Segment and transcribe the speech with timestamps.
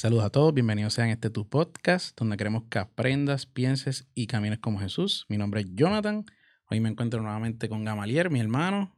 [0.00, 4.28] Saludos a todos, bienvenidos sean a este tu podcast, donde queremos que aprendas, pienses y
[4.28, 5.26] camines como Jesús.
[5.28, 6.24] Mi nombre es Jonathan.
[6.70, 8.96] Hoy me encuentro nuevamente con Gamalier, mi hermano.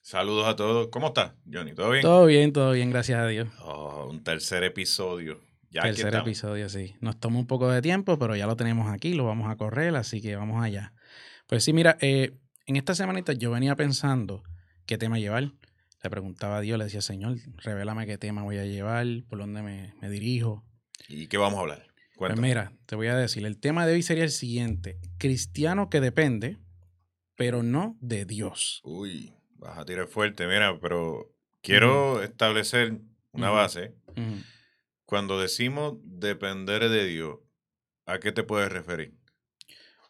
[0.00, 0.88] Saludos a todos.
[0.88, 1.72] ¿Cómo estás, Johnny?
[1.72, 2.02] ¿Todo bien?
[2.02, 3.48] Todo bien, todo bien, gracias a Dios.
[3.60, 5.40] Oh, un tercer episodio.
[5.70, 6.96] Ya tercer episodio, sí.
[7.00, 9.94] Nos toma un poco de tiempo, pero ya lo tenemos aquí, lo vamos a correr,
[9.94, 10.94] así que vamos allá.
[11.46, 12.36] Pues sí, mira, eh,
[12.66, 14.42] en esta semanita yo venía pensando
[14.84, 15.52] qué tema llevar
[16.02, 19.62] le preguntaba a Dios, le decía, Señor, revélame qué tema voy a llevar, por dónde
[19.62, 20.64] me, dirijo.
[21.08, 21.86] ¿Y qué vamos a hablar?
[22.16, 26.00] Pues mira, te voy a decir, el tema de hoy sería el siguiente, cristiano que
[26.00, 26.58] depende,
[27.34, 28.80] pero no de Dios.
[28.84, 33.00] Uy, vas a tirar fuerte, mira, pero quiero establecer
[33.32, 33.94] una base.
[35.06, 37.38] Cuando decimos depender de Dios,
[38.04, 39.14] ¿a qué te puedes referir?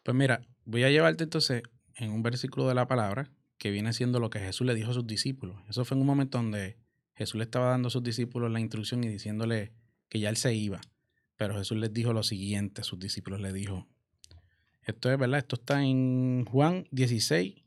[0.03, 1.63] Pues mira, voy a llevarte entonces
[1.95, 4.95] en un versículo de la palabra que viene siendo lo que Jesús le dijo a
[4.95, 5.55] sus discípulos.
[5.69, 6.79] Eso fue en un momento donde
[7.13, 9.71] Jesús le estaba dando a sus discípulos la instrucción y diciéndole
[10.09, 10.81] que ya él se iba.
[11.35, 13.87] Pero Jesús les dijo lo siguiente, a sus discípulos le dijo,
[14.81, 17.63] esto es verdad, esto está en Juan 16,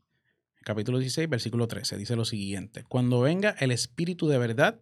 [0.65, 4.81] capítulo 16, versículo 13, dice lo siguiente, cuando venga el Espíritu de verdad,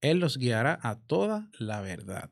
[0.00, 2.30] Él los guiará a toda la verdad.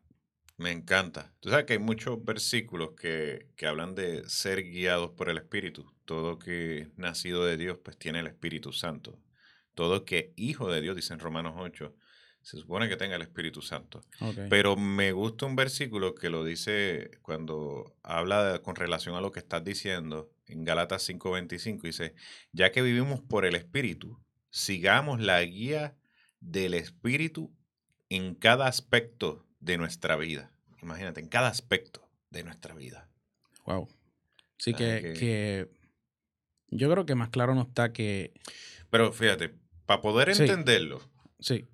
[0.64, 1.32] Me encanta.
[1.40, 5.94] Tú sabes que hay muchos versículos que, que hablan de ser guiados por el Espíritu
[6.04, 9.18] todo que nacido de Dios, pues tiene el Espíritu Santo.
[9.74, 11.94] Todo que hijo de Dios, dice en Romanos 8,
[12.42, 14.02] se supone que tenga el Espíritu Santo.
[14.50, 19.40] Pero me gusta un versículo que lo dice cuando habla con relación a lo que
[19.40, 21.82] estás diciendo en Galatas 5:25.
[21.82, 22.14] Dice,
[22.52, 25.96] ya que vivimos por el Espíritu, sigamos la guía
[26.40, 27.56] del Espíritu
[28.10, 30.53] en cada aspecto de nuestra vida.
[30.84, 33.08] Imagínate, en cada aspecto de nuestra vida.
[33.64, 33.88] Wow.
[34.58, 35.70] Sí que, que
[36.68, 38.32] yo creo que más claro no está que.
[38.90, 39.54] Pero fíjate,
[39.86, 41.00] para poder entenderlo,
[41.40, 41.66] sí.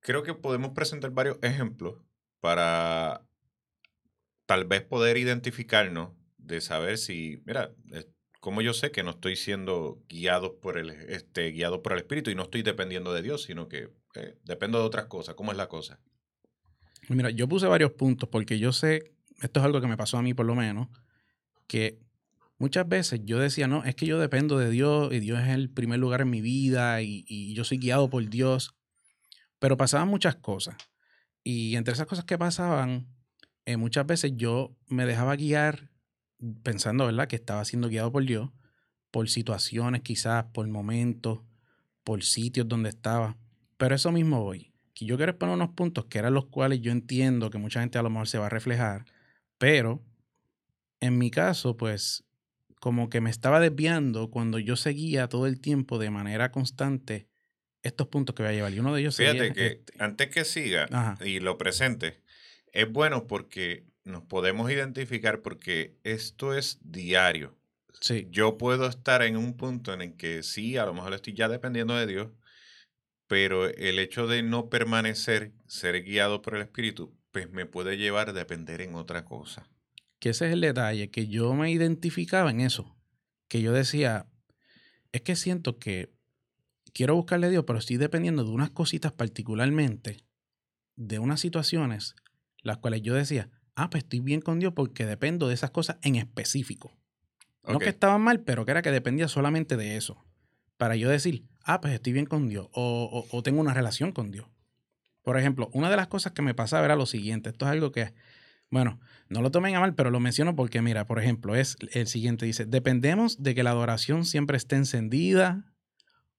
[0.00, 1.98] Creo que podemos presentar varios ejemplos
[2.40, 3.26] para
[4.46, 7.72] tal vez poder identificarnos de saber si, mira,
[8.40, 12.30] como yo sé que no estoy siendo guiado por el, este, guiado por el Espíritu
[12.30, 15.34] y no estoy dependiendo de Dios, sino que eh, dependo de otras cosas.
[15.34, 16.00] ¿Cómo es la cosa?
[17.16, 19.12] Mira, yo puse varios puntos porque yo sé,
[19.42, 20.88] esto es algo que me pasó a mí por lo menos,
[21.66, 21.98] que
[22.58, 25.70] muchas veces yo decía, no, es que yo dependo de Dios y Dios es el
[25.70, 28.76] primer lugar en mi vida y, yo soy guiado por Dios.
[29.58, 30.76] Pero pasaban muchas cosas.
[31.42, 33.08] Y entre esas cosas que pasaban,
[33.66, 35.90] eh, muchas veces yo me dejaba guiar
[36.62, 38.50] pensando, ¿verdad?, que estaba siendo guiado por Dios,
[39.10, 41.40] por situaciones quizás, por momentos,
[42.04, 43.36] por sitios donde estaba.
[43.78, 44.69] Pero eso mismo voy.
[45.06, 48.02] Yo quiero poner unos puntos que eran los cuales yo entiendo que mucha gente a
[48.02, 49.04] lo mejor se va a reflejar,
[49.58, 50.02] pero
[51.00, 52.24] en mi caso, pues
[52.80, 57.28] como que me estaba desviando cuando yo seguía todo el tiempo de manera constante
[57.82, 58.72] estos puntos que voy a llevar.
[58.72, 59.92] Y uno de ellos Fíjate que este.
[59.98, 62.22] antes que siga y lo presente,
[62.72, 67.56] es bueno porque nos podemos identificar porque esto es diario.
[68.00, 68.28] Sí.
[68.30, 71.48] Yo puedo estar en un punto en el que sí, a lo mejor estoy ya
[71.48, 72.28] dependiendo de Dios,
[73.30, 78.28] pero el hecho de no permanecer, ser guiado por el Espíritu, pues me puede llevar
[78.28, 79.70] a depender en otra cosa
[80.20, 82.94] que ese es el detalle, que yo me identificaba en eso,
[83.48, 84.26] que yo decía,
[85.12, 86.12] es que siento que
[86.92, 90.26] quiero buscarle a Dios, pero estoy dependiendo de unas cositas particularmente,
[90.94, 92.14] de unas situaciones,
[92.62, 95.96] las cuales yo decía, ah, pues estoy bien con Dios porque dependo de esas cosas
[96.02, 96.92] en específico.
[97.66, 100.22] No que estaban mal, pero que era que dependía solamente de eso.
[100.76, 104.30] Para yo decir, ah, pues estoy bien con Dios o, o tengo una relación con
[104.30, 104.46] Dios.
[105.22, 107.50] Por ejemplo, una de las cosas que me pasaba era lo siguiente.
[107.50, 108.12] Esto es algo que
[108.70, 112.06] bueno, no lo tomen a mal, pero lo menciono porque, mira, por ejemplo, es el
[112.06, 115.74] siguiente, dice, dependemos de que la adoración siempre esté encendida,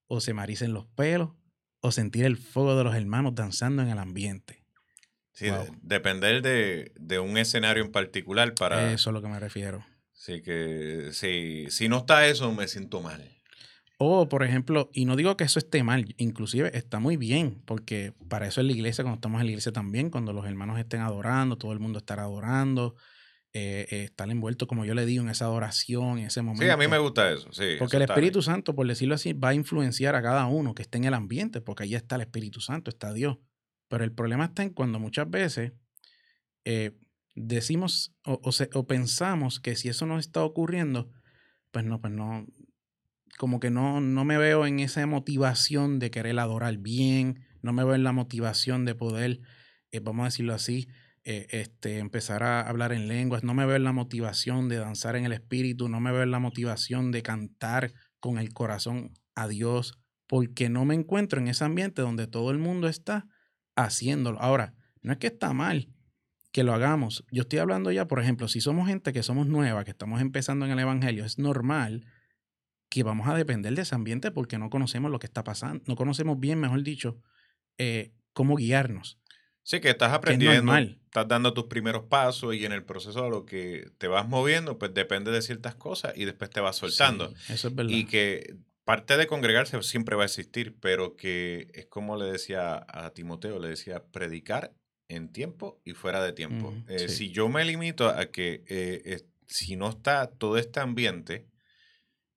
[0.06, 1.30] o se maricen los pelos,
[1.80, 4.64] o sentir el fuego de los hermanos danzando en el ambiente.
[5.32, 5.48] Sí,
[5.82, 8.92] depender de, de, un escenario en particular para...
[8.92, 9.84] Eso es lo que me refiero.
[10.12, 13.41] Sí, que sí, si no está eso, me siento mal.
[14.04, 18.12] O, por ejemplo, y no digo que eso esté mal, inclusive está muy bien, porque
[18.28, 21.02] para eso es la iglesia, cuando estamos en la iglesia también, cuando los hermanos estén
[21.02, 22.96] adorando, todo el mundo estará adorando,
[23.52, 26.64] eh, eh, estar envuelto, como yo le digo, en esa adoración, en ese momento.
[26.64, 27.76] Sí, a mí me gusta eso, sí.
[27.78, 30.98] Porque el Espíritu Santo, por decirlo así, va a influenciar a cada uno que esté
[30.98, 33.38] en el ambiente, porque ahí está el Espíritu Santo, está Dios.
[33.86, 35.74] Pero el problema está en cuando muchas veces
[36.64, 36.98] eh,
[37.36, 38.40] decimos o,
[38.74, 41.12] o pensamos que si eso no está ocurriendo,
[41.70, 42.46] pues no, pues no,
[43.38, 47.84] como que no, no me veo en esa motivación de querer adorar bien, no me
[47.84, 49.40] veo en la motivación de poder,
[49.90, 50.88] eh, vamos a decirlo así,
[51.24, 55.16] eh, este, empezar a hablar en lenguas, no me veo en la motivación de danzar
[55.16, 59.48] en el espíritu, no me veo en la motivación de cantar con el corazón a
[59.48, 63.26] Dios, porque no me encuentro en ese ambiente donde todo el mundo está
[63.76, 64.40] haciéndolo.
[64.40, 65.88] Ahora, No es que está mal
[66.52, 67.24] que lo hagamos.
[67.32, 70.64] Yo estoy hablando ya, por ejemplo, si somos gente que somos nueva, que estamos empezando
[70.64, 72.04] en el Evangelio, es normal
[72.92, 75.96] que vamos a depender de ese ambiente porque no conocemos lo que está pasando, no
[75.96, 77.16] conocemos bien, mejor dicho,
[77.78, 79.18] eh, cómo guiarnos.
[79.62, 83.46] Sí, que estás aprendiendo, estás dando tus primeros pasos y en el proceso a lo
[83.46, 87.32] que te vas moviendo, pues depende de ciertas cosas y después te vas soltando.
[87.48, 87.92] eso es verdad.
[87.92, 92.84] Y que parte de congregarse siempre va a existir, pero que es como le decía
[92.88, 94.74] a Timoteo, le decía, predicar
[95.08, 96.74] en tiempo y fuera de tiempo.
[96.88, 101.46] Eh, si yo me limito a que eh, si no está todo este ambiente,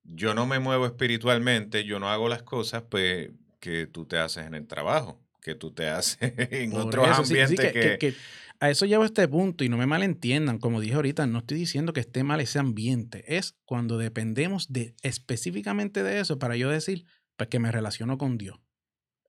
[0.06, 4.46] yo no me muevo espiritualmente, yo no hago las cosas pues, que tú te haces
[4.46, 8.16] en el trabajo que tú te haces en otros ambientes que,
[8.60, 11.58] A eso llevo a este punto y no me malentiendan, como dije ahorita, no estoy
[11.58, 16.70] diciendo que esté mal ese ambiente, es cuando dependemos de específicamente de eso para yo
[16.70, 17.06] decir,
[17.38, 18.60] pues que me relaciono con Dios.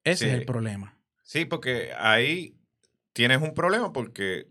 [0.05, 0.99] Ese es el problema.
[1.22, 2.56] Sí, porque ahí
[3.12, 4.49] tienes un problema porque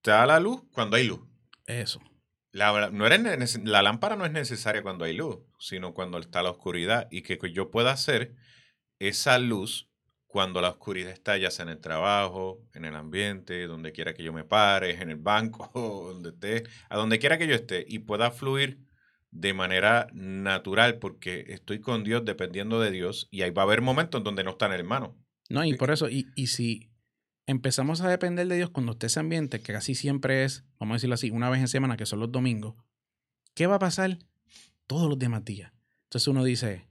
[0.00, 1.20] te da la luz cuando hay luz.
[1.66, 2.00] Eso.
[2.52, 7.08] La, no la lámpara no es necesaria cuando hay luz, sino cuando está la oscuridad
[7.10, 8.34] y que yo pueda hacer
[8.98, 9.90] esa luz
[10.32, 14.22] cuando la oscuridad está ya sea en el trabajo, en el ambiente, donde quiera que
[14.22, 15.70] yo me pare, en el banco,
[16.12, 18.80] donde esté, a donde quiera que yo esté y pueda fluir
[19.30, 23.82] de manera natural porque estoy con Dios dependiendo de Dios y ahí va a haber
[23.82, 25.18] momentos donde no está en el hermano.
[25.50, 26.91] No, y por eso, y, y si
[27.46, 30.96] empezamos a depender de Dios cuando esté ese ambiente, que casi siempre es, vamos a
[30.96, 32.74] decirlo así, una vez en semana, que son los domingos,
[33.54, 34.18] ¿qué va a pasar
[34.86, 35.72] todos los demás días?
[36.04, 36.86] Entonces uno dice,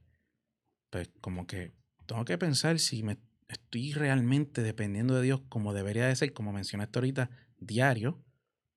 [0.90, 1.72] pues como que
[2.06, 3.18] tengo que pensar si me
[3.48, 8.22] estoy realmente dependiendo de Dios como debería de ser, como mencionaste ahorita, diario,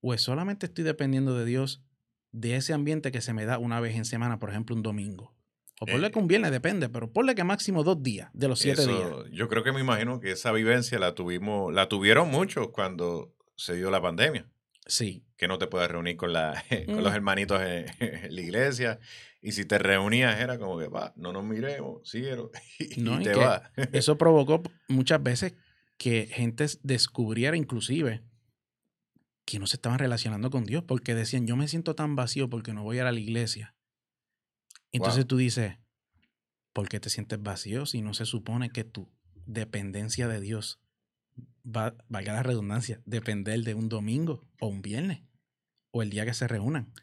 [0.02, 1.84] o es solamente estoy dependiendo de Dios
[2.32, 5.35] de ese ambiente que se me da una vez en semana, por ejemplo, un domingo.
[5.80, 8.60] O ponle eh, que un viernes, depende, pero ponle que máximo dos días de los
[8.60, 9.10] siete días.
[9.32, 13.76] Yo creo que me imagino que esa vivencia la tuvimos, la tuvieron muchos cuando se
[13.76, 14.50] dio la pandemia.
[14.86, 15.26] Sí.
[15.36, 17.16] Que no te puedes reunir con, la, con los mm.
[17.16, 17.86] hermanitos en,
[18.36, 19.00] la iglesia.
[19.42, 22.52] Y si te reunías era como que, va, no nos miremos, síguelo.
[22.80, 23.72] Y, no, te va.
[23.92, 25.56] eso provocó muchas veces
[25.98, 28.24] que gente descubriera inclusive
[29.46, 32.74] que no se estaban relacionando con Dios porque decían, yo me siento tan vacío porque
[32.74, 33.75] no voy a, a la iglesia.
[34.96, 35.78] Entonces tú dices,
[36.74, 39.10] ¿por qué te sientes vacío si no se supone que tu
[39.46, 40.80] dependencia de Dios
[41.66, 45.24] va, valga la redundancia, depender de un domingo o un viernes
[45.92, 46.94] o el día que se reúnan?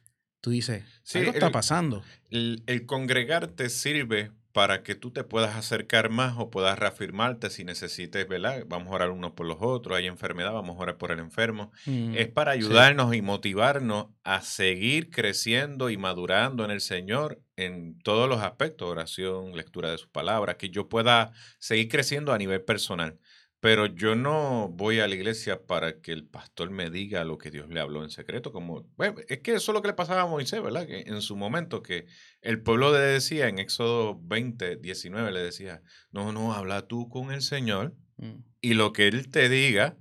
[0.42, 2.02] tú dices, sí, algo está pasando.
[2.28, 7.64] El, el, congregarte sirve para que tú te puedas acercar más o puedas reafirmarte si
[7.64, 8.64] necesites, ¿verdad?
[8.66, 11.72] Vamos a orar unos por los otros, hay enfermedad, vamos a orar por el enfermo.
[11.86, 17.98] es mm, para ayudarnos y motivarnos a seguir creciendo y madurando en el Señor en
[17.98, 22.62] todos los aspectos, oración, lectura de sus palabras, que yo pueda seguir creciendo a nivel
[22.62, 23.18] personal.
[23.62, 27.52] Pero yo no voy a la iglesia para que el pastor me diga lo que
[27.52, 28.50] Dios le habló en secreto.
[28.50, 28.88] Como,
[29.28, 30.84] es que eso es lo que le pasaba a Moisés, ¿verdad?
[30.84, 32.06] Que en su momento que
[32.40, 35.80] el pueblo le decía en Éxodo 20, 19, le decía,
[36.10, 38.32] no, no, habla tú con el Señor mm.
[38.62, 39.96] y lo que Él te diga,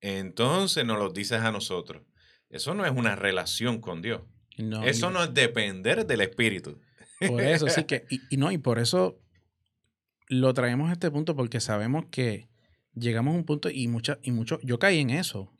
[0.00, 2.04] entonces nos lo dices a nosotros.
[2.48, 4.22] Eso no es una relación con Dios.
[4.86, 6.80] eso no es depender del Espíritu.
[7.28, 9.20] Por eso sí que, y, no, y por eso
[10.28, 12.48] lo traemos a este punto porque sabemos que
[12.94, 15.52] llegamos a un punto y mucha, y mucho, yo caí en eso.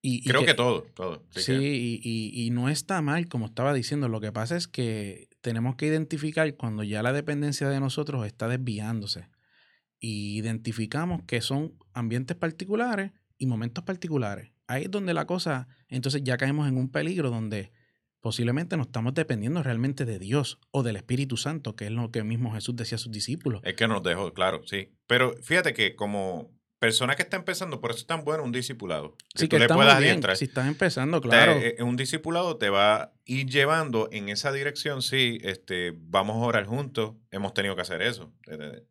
[0.00, 1.24] y, Creo que, todo, todo.
[1.30, 4.08] Sí, y, no está mal, como estaba diciendo.
[4.08, 8.48] Lo que pasa es que tenemos que identificar cuando ya la dependencia de nosotros está
[8.48, 9.28] desviándose.
[10.00, 14.52] Y identificamos que son ambientes particulares y momentos particulares.
[14.66, 17.72] Ahí es donde la cosa, entonces ya caemos en un peligro donde
[18.20, 22.24] posiblemente no estamos dependiendo realmente de Dios o del Espíritu Santo, que es lo que
[22.24, 23.60] mismo Jesús decía a sus discípulos.
[23.64, 24.92] Es que nos dejó, claro, sí.
[25.06, 29.16] Pero fíjate que como persona que está empezando, por eso es tan bueno un discipulado.
[29.34, 30.22] sí, que le puedas bien.
[30.36, 31.52] Si estás empezando, claro.
[31.52, 35.02] Eh, un discipulado te va a ir llevando en esa dirección.
[35.02, 37.14] Sí, este, vamos a orar juntos.
[37.30, 38.32] Hemos tenido que hacer eso.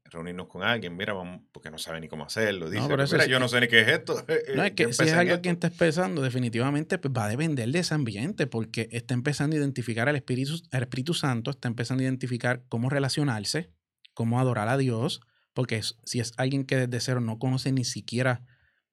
[0.05, 0.97] reunirnos con alguien.
[0.97, 2.69] Mira, vamos, porque no sabe ni cómo hacerlo.
[2.69, 4.25] Dice, mira, yo no sé ni qué es esto.
[4.55, 7.79] No, es que si es algo que está empezando, definitivamente pues, va a depender de
[7.79, 12.05] ese ambiente, porque está empezando a identificar al Espíritu, al Espíritu Santo, está empezando a
[12.05, 13.71] identificar cómo relacionarse,
[14.13, 15.21] cómo adorar a Dios
[15.57, 18.43] porque si es alguien que desde cero no conoce ni siquiera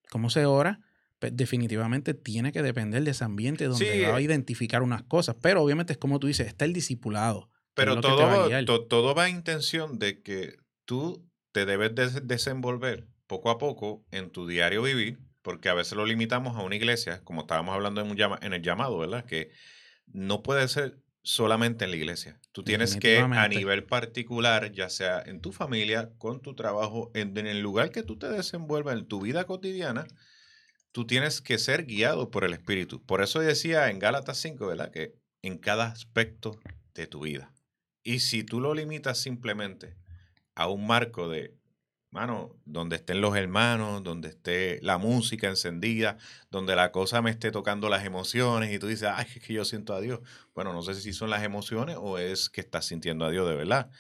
[0.09, 0.81] cómo se ora,
[1.19, 5.37] pues definitivamente tiene que depender de ese ambiente donde va a identificar unas cosas.
[5.43, 7.51] Pero obviamente es como tú dices, está el discipulado.
[7.75, 10.57] Pero todo va, todo va a intención de que
[10.87, 11.93] tú te debes
[12.27, 16.77] desenvolver poco a poco en tu diario vivir, porque a veces lo limitamos a una
[16.77, 19.27] iglesia, como estábamos hablando en, un llama, en el llamado, ¿verdad?
[19.27, 19.51] Que
[20.07, 22.39] no puede ser solamente en la iglesia.
[22.53, 27.37] Tú tienes que, a nivel particular, ya sea en tu familia, con tu trabajo, en,
[27.37, 30.07] en el lugar que tú te desenvuelvas, en tu vida cotidiana,
[30.93, 33.03] tú tienes que ser guiado por el Espíritu.
[33.05, 34.93] Por eso decía en Gálatas 5, ¿verdad?
[34.93, 36.61] Que en cada aspecto
[36.95, 37.53] de tu vida.
[38.03, 39.97] Y si tú lo limitas simplemente
[40.55, 41.57] a un marco de,
[42.15, 46.17] mano, donde estén los hermanos, donde esté la música encendida,
[46.49, 49.65] donde la cosa me esté tocando las emociones y tú dices, ay, es que yo
[49.65, 50.21] siento a Dios.
[50.55, 53.57] Bueno, no sé si son las emociones o es que estás sintiendo a Dios de
[53.57, 53.91] verdad.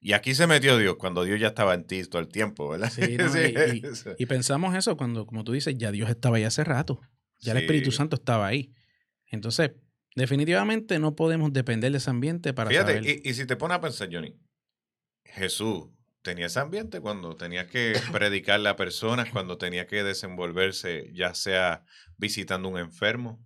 [0.00, 2.90] Y aquí se metió Dios, cuando Dios ya estaba en ti todo el tiempo, ¿verdad?
[2.90, 3.02] Sí,
[4.18, 7.02] y, pensamos eso cuando, como tú dices, ya Dios estaba ahí hace rato.
[7.38, 8.72] Ya el Espíritu Santo estaba ahí.
[9.26, 9.72] Entonces,
[10.16, 13.80] definitivamente no podemos depender de ese ambiente para Fíjate, Y, y si te pones a
[13.82, 14.34] pensar, Johnny,
[15.24, 15.88] Jesús
[16.28, 21.84] tenía ese ambiente cuando tenía que predicarle a personas, cuando tenía que desenvolverse, ya sea
[22.18, 23.42] visitando un enfermo,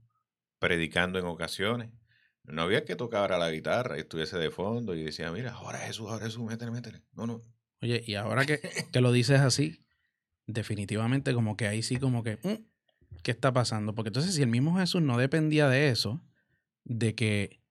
[0.58, 1.90] predicando en ocasiones.
[2.42, 5.78] No había que tocar a la guitarra y estuviese de fondo y decía, mira, ahora
[5.78, 7.04] Jesús, ahora Jesús, métele, métele.
[7.12, 7.40] No, no.
[7.80, 8.60] Oye, y ahora que,
[8.92, 9.84] que lo dices así,
[10.46, 13.94] definitivamente como que ahí sí como que, mm, ¿qué está pasando?
[13.94, 16.20] Porque entonces si el mismo Jesús no dependía de eso,
[16.82, 17.61] de que,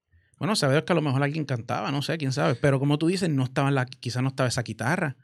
[0.42, 3.06] bueno, sabes que a lo mejor alguien cantaba, no sé, quién sabe, pero como tú
[3.06, 5.16] dices, no estaba la, quizás no estaba esa guitarra,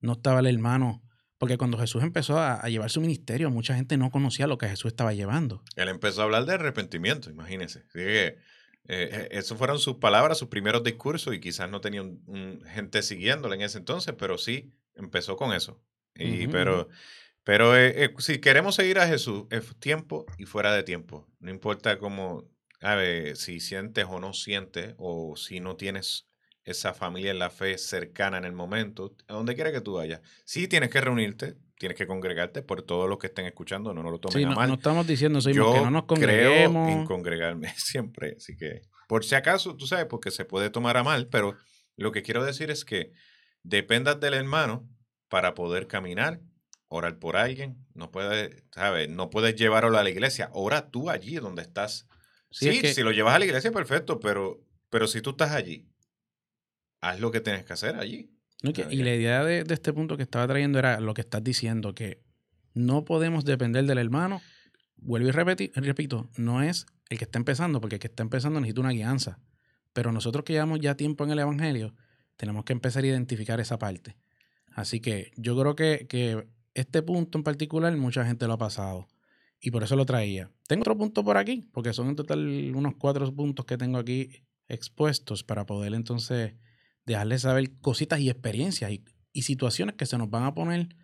[0.00, 1.02] no estaba el hermano,
[1.36, 4.66] porque cuando Jesús empezó a, a, llevar su ministerio, mucha gente no conocía lo que
[4.70, 5.62] Jesús estaba llevando.
[5.76, 7.80] Él empezó a hablar de arrepentimiento, imagínense.
[7.80, 8.36] Así que eh,
[8.88, 12.02] eh, esas fueron sus palabras, sus primeros discursos, y quizás no tenía
[12.72, 15.84] gente siguiéndole en ese entonces, pero sí empezó con eso.
[16.14, 16.88] Y, Pero,
[17.44, 21.28] pero eh, si queremos seguir a Jesús, es tiempo y fuera de tiempo.
[21.40, 22.50] No importa cómo,
[22.82, 26.28] a ver, si sientes o no sientes, o si no tienes
[26.64, 30.20] esa familia en la fe cercana en el momento, a donde quiera que tú vayas.
[30.44, 34.10] Sí tienes que reunirte, tienes que congregarte por todos los que estén escuchando, no, no
[34.10, 34.68] lo tomen a mal.
[34.68, 36.86] No estamos diciendo que no nos congreguemos.
[36.86, 40.96] Creo en congregarme siempre, así que por si acaso, tú sabes, porque se puede tomar
[40.96, 41.56] a mal, pero
[41.96, 43.12] lo que quiero decir es que
[43.62, 44.88] dependas del hermano
[45.28, 46.40] para poder caminar,
[46.88, 49.08] orar por alguien, no puedes, ¿sabes?
[49.08, 52.06] No puedes llevarlo a la iglesia, ora tú allí donde estás.
[52.52, 55.88] Sí, si lo llevas a la iglesia, perfecto, pero, pero si tú estás allí,
[57.00, 58.30] haz lo que tienes que hacer allí.
[58.62, 62.22] y la idea de, este punto que estaba trayendo era lo que estás diciendo, que
[62.74, 64.42] no podemos depender del hermano.
[64.96, 68.82] Vuelvo y repito, no es el que está empezando, porque el que está empezando necesita
[68.82, 69.40] una guianza.
[69.92, 71.94] Pero nosotros que llevamos ya tiempo en el Evangelio,
[72.36, 74.16] tenemos que empezar a identificar esa parte.
[74.74, 79.08] Así que yo creo que, que este punto en particular mucha gente lo ha pasado
[79.64, 80.50] y por eso lo traía.
[80.66, 84.44] Tengo otro punto por aquí, porque son en total unos cuatro puntos que tengo aquí
[84.68, 86.54] expuestos para poder entonces
[87.06, 89.04] dejarles saber cositas y experiencias y,
[89.42, 90.94] situaciones que se nos van a poner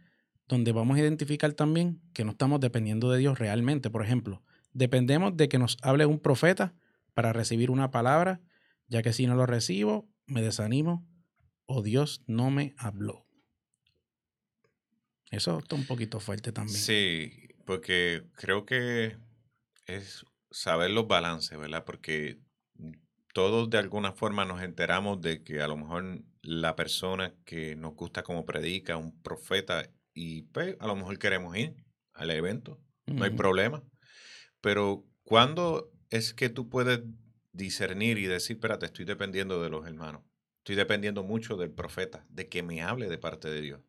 [0.48, 3.90] donde vamos a identificar también que no estamos dependiendo de Dios realmente.
[3.90, 6.74] Por ejemplo, dependemos de que nos hable un profeta
[7.14, 8.40] para recibir una palabra,
[8.86, 11.06] ya que si no lo recibo, me desanimo
[11.64, 13.26] o Dios no me habló.
[15.30, 16.78] Eso está un poquito fuerte también.
[16.78, 19.18] Sí, porque creo que
[19.84, 21.84] es saber los balances, ¿verdad?
[21.84, 22.40] Porque
[23.34, 27.94] todos de alguna forma nos enteramos de que a lo mejor la persona que nos
[27.94, 31.76] gusta como predica, un profeta, y pues a lo mejor queremos ir
[32.14, 33.84] al evento, no hay problema.
[34.62, 37.00] Pero ¿cuándo es que tú puedes
[37.52, 40.22] discernir y decir, espérate, estoy dependiendo de los hermanos?
[40.60, 43.82] Estoy dependiendo mucho del profeta, de que me hable de parte de Dios.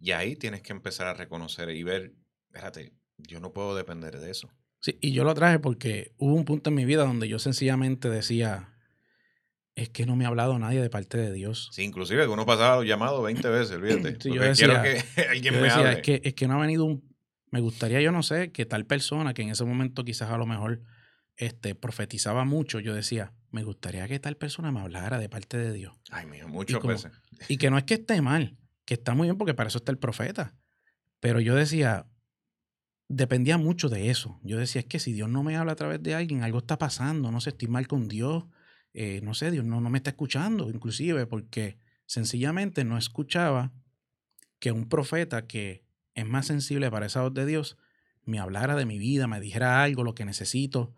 [0.00, 2.12] Y ahí tienes que empezar a reconocer y ver,
[2.48, 2.92] espérate,
[3.26, 4.50] yo no puedo depender de eso.
[4.80, 8.08] Sí, y yo lo traje porque hubo un punto en mi vida donde yo sencillamente
[8.08, 8.74] decía,
[9.74, 11.68] es que no me ha hablado nadie de parte de Dios.
[11.72, 14.16] Sí, inclusive que uno pasaba llamado 20 veces, olvídate.
[14.20, 15.92] sí, yo decía, quiero que alguien me hable.
[15.92, 17.10] Es que, es que no ha venido un...
[17.50, 20.46] Me gustaría, yo no sé, que tal persona que en ese momento quizás a lo
[20.46, 20.82] mejor
[21.36, 25.72] este, profetizaba mucho, yo decía, me gustaría que tal persona me hablara de parte de
[25.72, 25.98] Dios.
[26.10, 27.12] Ay, mío, muchas veces.
[27.48, 29.90] Y que no es que esté mal, que está muy bien porque para eso está
[29.90, 30.54] el profeta.
[31.18, 32.06] Pero yo decía,
[33.10, 34.38] dependía mucho de eso.
[34.44, 36.78] Yo decía, es que si Dios no me habla a través de alguien, algo está
[36.78, 38.44] pasando, no sé, estoy mal con Dios,
[38.94, 41.76] eh, no sé, Dios no, no me está escuchando, inclusive porque
[42.06, 43.72] sencillamente no escuchaba
[44.60, 47.76] que un profeta que es más sensible para esa voz de Dios
[48.24, 50.94] me hablara de mi vida, me dijera algo, lo que necesito.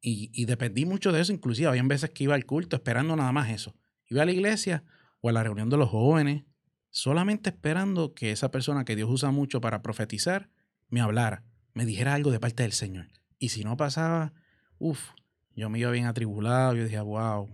[0.00, 3.32] Y, y dependí mucho de eso, inclusive había veces que iba al culto esperando nada
[3.32, 3.74] más eso.
[4.06, 4.84] Iba a la iglesia
[5.20, 6.44] o a la reunión de los jóvenes,
[6.90, 10.50] solamente esperando que esa persona que Dios usa mucho para profetizar
[10.88, 11.44] me hablara,
[11.78, 13.06] me dijera algo de parte del Señor.
[13.38, 14.32] Y si no pasaba,
[14.78, 15.10] uff,
[15.54, 17.48] yo me iba bien atribulado, yo decía, wow.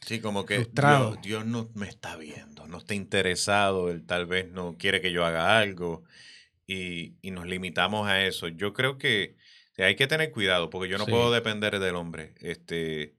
[0.00, 0.64] Sí, como que
[1.24, 5.24] Dios, no me está viendo, no está interesado, él tal vez no quiere que yo
[5.24, 6.04] haga algo
[6.68, 8.46] y, nos limitamos a eso.
[8.46, 9.34] Yo creo que
[9.76, 12.36] hay que tener cuidado porque yo no puedo depender del hombre.
[12.38, 13.16] Este,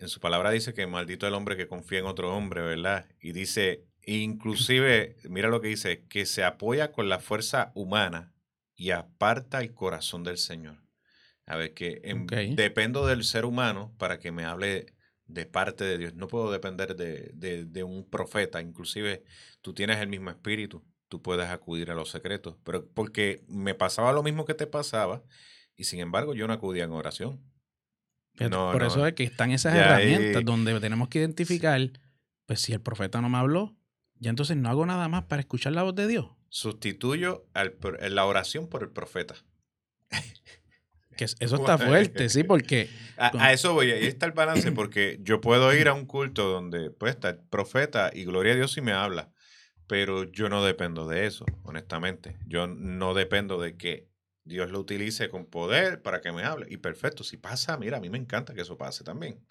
[0.00, 3.06] en su palabra dice que maldito el hombre que confía en otro hombre, ¿verdad?
[3.20, 8.31] Y dice, inclusive, mira lo que dice, que se apoya con la fuerza humana
[8.82, 10.76] y aparta el corazón del Señor.
[11.46, 12.02] A ver, que
[12.56, 14.96] dependo del ser humano para que me hable
[15.26, 16.14] de parte de Dios.
[16.16, 18.60] No puedo depender de, de, un profeta.
[18.60, 19.22] Inclusive
[19.60, 20.84] tú tienes el mismo espíritu.
[21.06, 22.56] Tú puedes acudir a los secretos.
[22.64, 25.22] Pero porque me pasaba lo mismo que te pasaba
[25.76, 27.40] y sin embargo yo no acudía en oración.
[28.36, 31.80] por eso es que están esas herramientas donde tenemos que identificar,
[32.46, 33.76] pues si el profeta no me habló,
[34.16, 36.26] ya entonces no hago nada más para escuchar la voz de Dios.
[36.52, 39.34] Sustituyo la oración por el profeta.
[41.16, 42.88] Que eso está fuerte, sí, porque...
[43.18, 46.90] A, eso voy, ahí está el balance, porque yo puedo ir a un culto donde
[47.06, 49.30] está el profeta y gloria a Dios si me habla,
[49.86, 52.38] pero yo no dependo de eso, honestamente.
[52.46, 54.08] Yo no dependo de que
[54.44, 56.66] Dios lo utilice con poder para que me hable.
[56.70, 59.44] Y perfecto, si pasa, mira, a mí me encanta que eso pase también,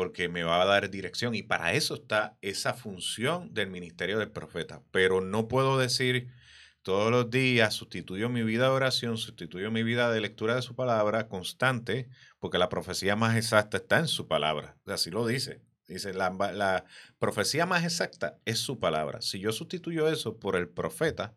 [0.00, 4.30] porque me va a dar dirección y para eso está esa función del ministerio del
[4.30, 4.82] profeta.
[4.92, 6.32] Pero no puedo decir
[6.80, 10.74] todos los días, sustituyo mi vida de oración, sustituyo mi vida de lectura de su
[10.74, 14.78] palabra constante, porque la profecía más exacta está en su palabra.
[14.86, 15.60] Así lo dice.
[15.86, 16.86] Dice, la,
[17.18, 19.20] profecía más exacta es su palabra.
[19.20, 21.34] Si yo sustituyo eso por el profeta,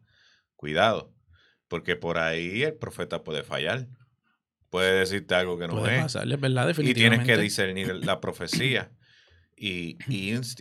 [0.55, 1.13] cuidado,
[1.67, 3.89] porque por ahí el profeta puede fallar.
[4.73, 6.17] Puede decirte algo que no puede es.
[6.79, 8.91] Y tienes que discernir la profecía.
[9.55, 9.99] Y,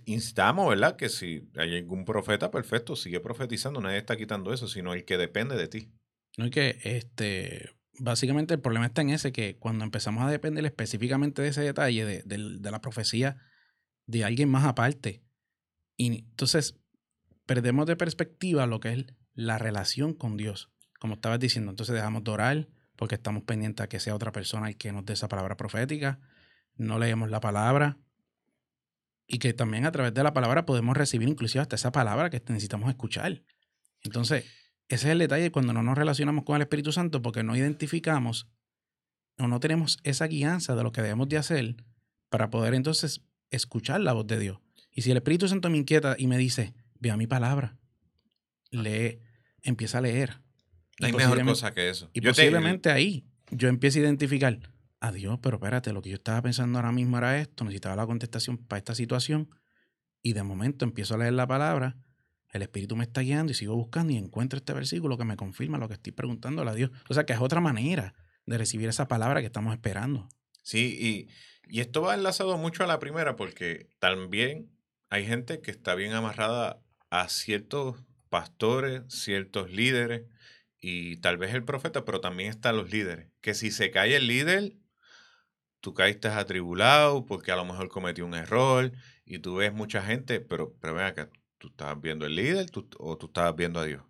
[0.05, 0.97] instamos, ¿verdad?
[0.97, 5.17] Que si hay algún profeta, perfecto, sigue profetizando, nadie está quitando eso, sino el que
[5.17, 5.95] depende de ti.
[6.37, 10.67] No, es que este, básicamente el problema está en ese, que cuando empezamos a depender
[10.67, 13.39] específicamente de ese detalle, de, de la profecía
[14.05, 15.23] de alguien más aparte,
[15.97, 16.79] y entonces
[17.47, 20.71] perdemos de perspectiva lo que es la relación con Dios.
[21.01, 22.69] Como estabas diciendo, entonces dejamos de orar
[23.03, 26.21] porque estamos pendientes a que sea otra persona el que nos dé esa palabra profética.
[26.77, 27.99] No leemos la palabra,
[29.27, 32.41] y que también a través de la palabra podemos recibir inclusive hasta esa palabra que
[32.49, 33.43] necesitamos escuchar.
[34.03, 34.45] Entonces,
[34.89, 38.49] ese es el detalle cuando no nos relacionamos con el Espíritu Santo porque no identificamos
[39.41, 41.75] o no tenemos esa guianza de lo que debemos de hacer
[42.29, 44.59] para poder entonces escuchar la voz de Dios.
[44.93, 47.79] Y si el Espíritu Santo me inquieta y me dice, vea mi palabra,
[48.71, 49.19] lee,
[49.63, 50.42] empieza a leer.
[51.03, 52.11] No hay mejor cosa que eso.
[52.13, 54.59] Y posiblemente ahí yo empiezo a identificar,
[55.01, 58.57] adiós, pero espérate, lo que yo estaba pensando ahora mismo era esto, necesitaba la contestación
[58.59, 59.51] para esta situación
[60.23, 61.97] y de momento empiezo a leer la palabra,
[62.51, 65.79] el Espíritu me está guiando y sigo buscando y encuentro este versículo que me confirma
[65.79, 66.91] lo que estoy preguntándole a Dios.
[67.09, 68.15] O sea que es otra manera
[68.47, 70.29] de recibir esa palabra que estamos esperando.
[70.63, 74.71] Sí, y, y esto va enlazado mucho a la primera porque también
[75.09, 80.23] hay gente que está bien amarrada a ciertos pastores, ciertos líderes
[80.85, 83.29] y tal vez el profeta, pero también están los líderes.
[83.41, 84.75] Que si se cae el líder,
[85.81, 88.91] tú caíste atribulado porque a lo mejor cometió un error
[89.25, 92.67] y tú ves mucha gente, pero, pero ven acá, tú estabas viendo el líder
[92.99, 94.03] o tú estabas viendo a Dios.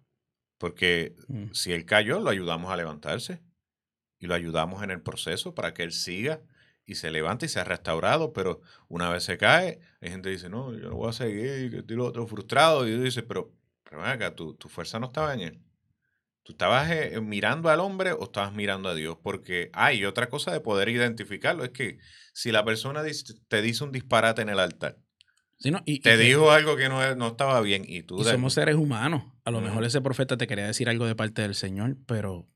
[0.57, 1.53] Porque mm.
[1.53, 3.43] si él cayó, lo ayudamos a levantarse
[4.19, 6.41] y lo ayudamos en el proceso para que él siga
[6.87, 10.49] y se levante y sea restaurado, pero una vez se cae, hay gente que dice,
[10.49, 13.53] no, yo no voy a seguir, que estoy lo otro frustrado, y tú dices, pero,
[13.85, 15.63] pero ven acá, tu, tu fuerza no estaba en él.
[16.43, 19.17] ¿Tú estabas eh, mirando al hombre o estabas mirando a Dios?
[19.23, 21.99] Porque hay otra cosa de poder identificarlo, es que
[22.33, 23.03] si la persona
[23.49, 24.99] te dice un disparate en el altar,
[25.85, 28.23] y, te dijo algo que no, no, estaba bien y tú...
[28.25, 29.25] somos seres humanos.
[29.45, 32.49] A lo mejor ese profeta te quería decir algo de parte del Señor, pero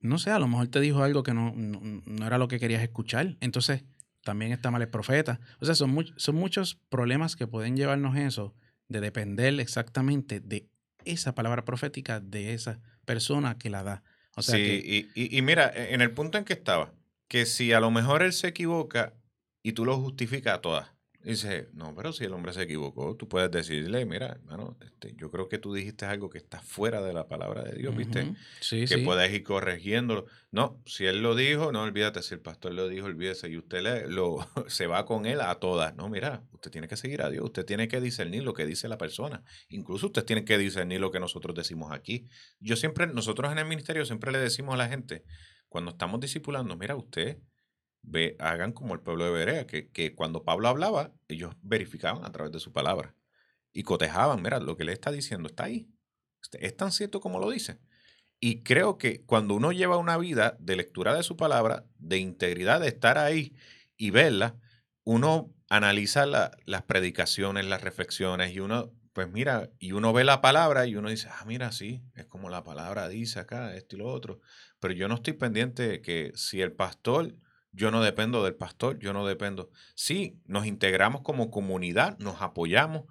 [0.00, 2.82] no sé, a lo mejor te dijo algo que no, no, era lo que querías
[2.82, 3.36] escuchar.
[3.40, 3.84] Entonces,
[4.22, 5.40] también está mal el profeta.
[5.60, 8.54] O sea, son, son muchos problemas que pueden llevarnos eso
[8.88, 10.68] de depender exactamente de
[11.04, 14.02] esa palabra profética de esa persona que la da.
[14.36, 16.92] O sea sí, y, y, mira, e, en el punto en que estaba,
[17.28, 19.14] que si a lo mejor él se equivoca
[19.62, 20.93] y tú lo justificas a todas,
[21.24, 25.30] dice, no, pero si el hombre se equivocó, tú puedes decirle, mira, hermano, este, yo
[25.30, 28.34] creo que tú dijiste algo que está fuera de la palabra de Dios, ¿viste?
[28.60, 30.26] Sí, que puedes ir corrigiéndolo.
[30.50, 33.82] No, si él lo dijo, no olvídate, si el pastor lo dijo, olvídese, y usted
[33.82, 35.94] le, lo, se va con él a todas.
[35.96, 38.88] No, mira, usted tiene que seguir a Dios, usted tiene que discernir lo que dice
[38.88, 39.42] la persona.
[39.68, 42.26] Incluso usted tiene que discernir lo que nosotros decimos aquí.
[42.60, 45.24] Yo siempre, nosotros en el ministerio siempre le decimos a la gente,
[45.68, 47.38] cuando estamos discipulando, mira, usted
[48.38, 52.52] hagan como el pueblo de Berea, que, que, cuando Pablo hablaba, ellos verificaban a través
[52.52, 53.14] de su palabra
[53.72, 55.88] y cotejaban, mira, lo que le está diciendo está ahí.
[56.42, 57.78] Este, es tan cierto como lo dice.
[58.40, 62.80] Y creo que cuando uno lleva una vida de lectura de su palabra, de integridad,
[62.80, 63.56] de estar ahí
[63.96, 64.56] y verla,
[65.02, 70.86] uno analiza las predicaciones, las reflexiones y uno, pues mira, y uno ve la palabra
[70.86, 74.08] y uno dice, ah, mira, sí, es como la palabra dice acá, esto y lo
[74.08, 74.40] otro.
[74.78, 77.34] Pero yo no estoy pendiente de que si el pastor
[77.74, 79.70] yo no dependo del pastor, yo no dependo.
[79.94, 83.04] Sí, nos integramos como comunidad, nos apoyamos,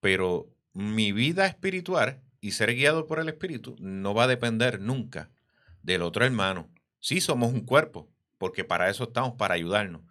[0.00, 5.30] pero mi vida espiritual y ser guiado por el Espíritu no va a depender nunca
[5.82, 6.70] del otro hermano.
[6.98, 10.02] Sí, somos un cuerpo, porque para eso estamos, para ayudarnos.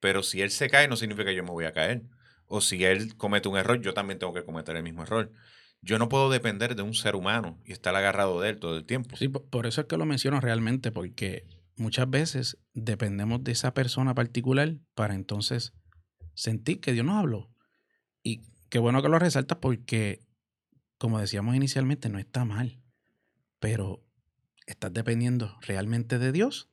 [0.00, 2.02] Pero si él se cae, no significa que yo me voy a caer.
[2.46, 5.32] O si él comete un error, yo también tengo que cometer el mismo error.
[5.80, 8.84] Yo no puedo depender de un ser humano y estar agarrado de él todo el
[8.84, 9.16] tiempo.
[9.16, 11.44] Sí, por eso es que lo menciono realmente, porque
[11.78, 15.72] muchas veces dependemos de esa persona particular para entonces
[16.34, 17.50] sentir que Dios nos habló.
[18.22, 20.26] Y qué bueno que lo resaltas porque,
[20.98, 22.82] como decíamos inicialmente, no está mal.
[23.58, 24.04] Pero,
[24.66, 26.68] ¿estás dependiendo realmente de Dios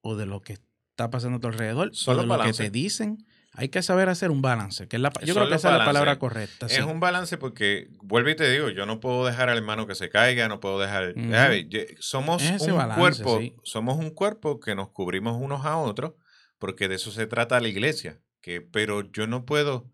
[0.00, 1.94] o de lo que está pasando a tu alrededor?
[1.94, 5.02] Solo o de lo que te dicen hay que saber hacer un balance, que es
[5.02, 6.66] la, yo creo que esa es la palabra correcta.
[6.66, 9.94] Es un balance porque, vuelvo y te digo, yo no puedo dejar al hermano que
[9.94, 11.14] se caiga, no puedo dejar...
[12.00, 16.14] somos un cuerpo, somos un cuerpo que nos cubrimos unos a otros,
[16.58, 18.20] porque de eso se trata la iglesia.
[18.40, 19.90] Que, pero yo no puedo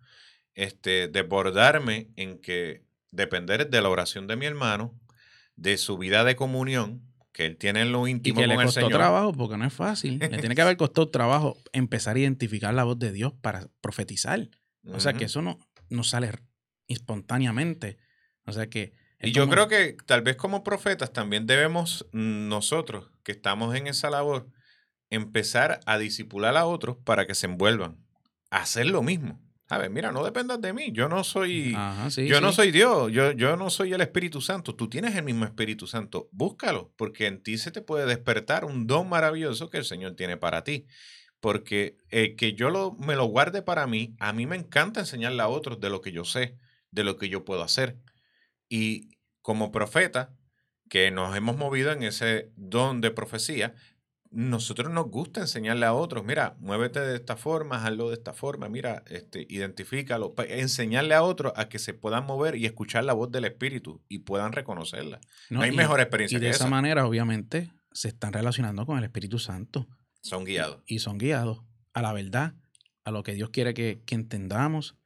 [0.54, 4.98] este, desbordarme en que depender de la oración de mi hermano,
[5.56, 8.88] de su vida de comunión, que él tiene en lo íntimo y que le costó
[8.88, 10.18] trabajo porque no es fácil.
[10.18, 14.48] le tiene que haber costado trabajo empezar a identificar la voz de Dios para profetizar.
[14.84, 16.30] O sea que eso no, no sale
[16.88, 17.98] espontáneamente.
[18.46, 18.94] O sea que...
[19.22, 24.08] Y yo creo que tal vez como profetas también debemos nosotros, que estamos en esa
[24.08, 24.50] labor,
[25.10, 28.02] empezar a disipular a otros para que se envuelvan,
[28.50, 29.38] hacer lo mismo.
[29.70, 30.90] A ver, mira, no dependas de mí.
[30.92, 31.76] Yo no soy,
[32.16, 34.74] yo no soy Dios, yo, yo no soy el Espíritu Santo.
[34.74, 36.28] Tú tienes el mismo Espíritu Santo.
[36.32, 40.36] Búscalo, porque en ti se te puede despertar un don maravilloso que el Señor tiene
[40.36, 40.86] para ti.
[41.38, 45.40] Porque eh, que yo lo, me lo guarde para mí, a mí me encanta enseñarle
[45.40, 46.58] a otros de lo que yo sé,
[46.90, 47.96] de lo que yo puedo hacer.
[48.68, 50.34] Y como profeta,
[50.88, 53.74] que nos hemos movido en ese don de profecía,
[54.30, 58.68] nosotros nos gusta enseñarle a otros, mira, muévete de esta forma, hazlo de esta forma,
[58.68, 63.32] mira, este, identifícalo, enseñarle a otros a que se puedan mover y escuchar la voz
[63.32, 65.20] del Espíritu y puedan reconocerla.
[65.50, 69.40] No, hay mejor experiencia y de esa, manera, obviamente, se están relacionando con el Espíritu
[69.40, 69.88] Santo.
[70.22, 70.80] Son guiados.
[70.86, 72.54] Y, son guiados a la verdad,
[73.04, 74.96] a lo que Dios quiere que, entendamos,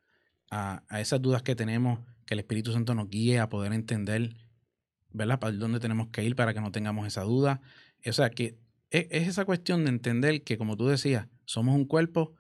[0.51, 4.37] a, a, esas dudas que tenemos, que el Espíritu Santo nos guíe a poder entender,
[5.09, 5.39] ¿verdad?
[5.39, 7.63] Para dónde tenemos que ir para que no tengamos esa duda.
[8.07, 8.59] O sea, que
[8.90, 12.35] es, esa cuestión de entender que, como tú decías, somos un cuerpo,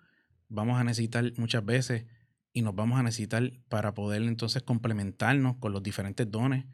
[0.48, 2.06] vamos a necesitar muchas veces
[2.52, 6.64] y nos vamos a necesitar para poder entonces complementarnos con los diferentes dones,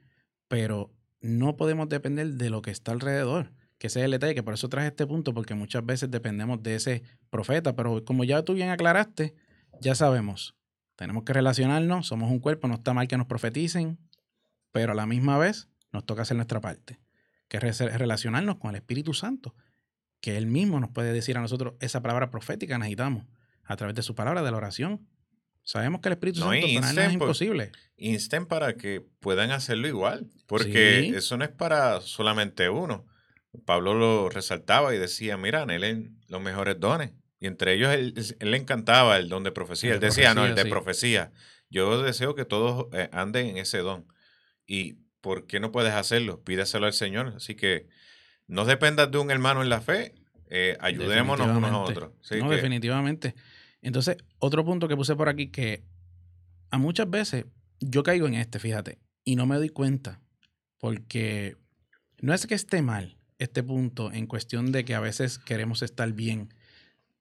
[0.48, 4.42] pero no podemos depender de lo que está alrededor, que ese es el detalle, que
[4.42, 8.42] por eso traje este punto, porque muchas veces dependemos de ese profeta, pero como ya
[8.42, 9.34] tú bien aclaraste,
[9.80, 10.54] ya sabemos,
[10.96, 13.98] tenemos que relacionarnos, somos un cuerpo, no está mal que nos profeticen,
[14.72, 17.00] pero a la misma vez nos toca hacer nuestra parte,
[17.50, 19.54] que es relacionarnos con el Espíritu Santo
[20.20, 23.26] que Él mismo nos puede decir a nosotros esa palabra profética necesitamos
[23.64, 25.06] a través de su palabra, de la oración.
[25.62, 27.72] Sabemos que el Espíritu Santo para es imposible.
[27.96, 33.06] Insten para que puedan hacerlo igual, porque eso no es para solamente uno.
[33.64, 37.12] Pablo lo resaltaba y decía, mira, en él los mejores dones.
[37.40, 39.94] Y entre ellos él, le encantaba el don de profecía.
[39.94, 41.32] él decía, no, el de profecía.
[41.68, 44.06] Yo deseo que todos eh, anden en ese don.
[44.66, 46.42] ¿Y por qué no puedes hacerlo?
[46.42, 47.34] Pídaselo al Señor.
[47.36, 47.88] Así que
[48.46, 50.14] no dependas de un hermano en la fe,
[50.48, 52.12] eh, ayudémonos unos a otros.
[52.38, 53.34] no, definitivamente.
[53.82, 55.84] Entonces, otro punto que puse por aquí que
[56.70, 57.46] a muchas veces
[57.80, 60.20] yo caigo en este, fíjate, y no me doy cuenta,
[60.78, 61.56] porque
[62.20, 66.12] no es que esté mal este punto en cuestión de que a veces queremos estar
[66.12, 66.52] bien.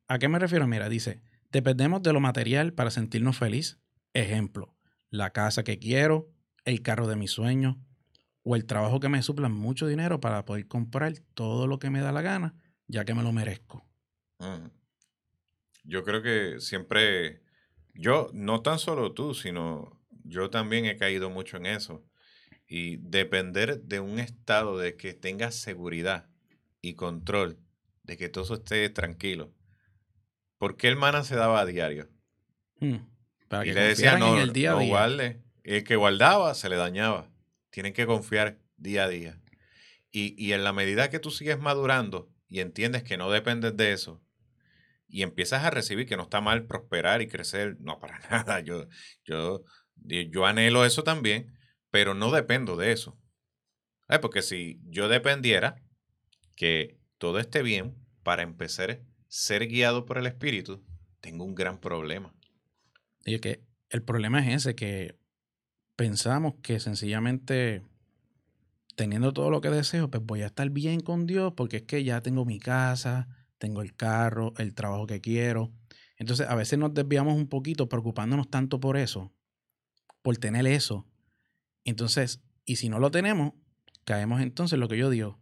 [0.07, 0.67] ¿A qué me refiero?
[0.67, 3.79] Mira, dice, dependemos de lo material para sentirnos feliz.
[4.13, 4.75] Ejemplo,
[5.09, 6.29] la casa que quiero,
[6.65, 7.77] el carro de mis sueños,
[8.43, 12.01] o el trabajo que me suplan mucho dinero para poder comprar todo lo que me
[12.01, 12.55] da la gana,
[12.87, 13.85] ya que me lo merezco.
[15.83, 17.41] Yo creo que siempre,
[17.93, 22.05] yo, no tan solo tú, sino yo también he caído mucho en eso.
[22.67, 26.29] Y depender de un estado de que tenga seguridad
[26.81, 27.57] y control,
[28.03, 29.51] de que todo esté tranquilo.
[30.59, 32.09] ¿Por qué el mana se daba a diario?
[32.79, 32.97] Mm,
[33.47, 35.41] para y le decía, no, el día no guarde.
[35.63, 37.29] El que guardaba se le dañaba.
[37.69, 39.41] Tienen que confiar día a día.
[40.11, 44.21] Y, en la medida que tú sigues madurando y entiendes que no dependes de eso,
[45.07, 48.87] y empiezas a recibir que no está mal prosperar y crecer, no para nada, yo,
[49.23, 49.63] yo,
[49.95, 51.57] yo anhelo eso también,
[51.91, 53.19] pero no dependo de eso.
[54.21, 55.83] Porque si yo dependiera
[56.55, 60.83] que todo esté bien para empezar a ser guiado por el Espíritu,
[61.21, 62.33] tengo un gran problema.
[63.25, 65.18] Y que el problema es ese, que
[65.99, 67.83] pensamos que sencillamente
[68.95, 72.05] teniendo todo lo que deseo, pues voy a estar bien con Dios porque es que
[72.05, 75.73] ya tengo mi casa, tengo el carro, el trabajo que quiero.
[76.15, 79.33] Entonces a veces nos desviamos un poquito preocupándonos tanto por eso,
[80.21, 81.05] por tener eso.
[81.83, 83.51] Entonces, y si no lo tenemos,
[84.05, 85.37] caemos entonces en lo que yo digo.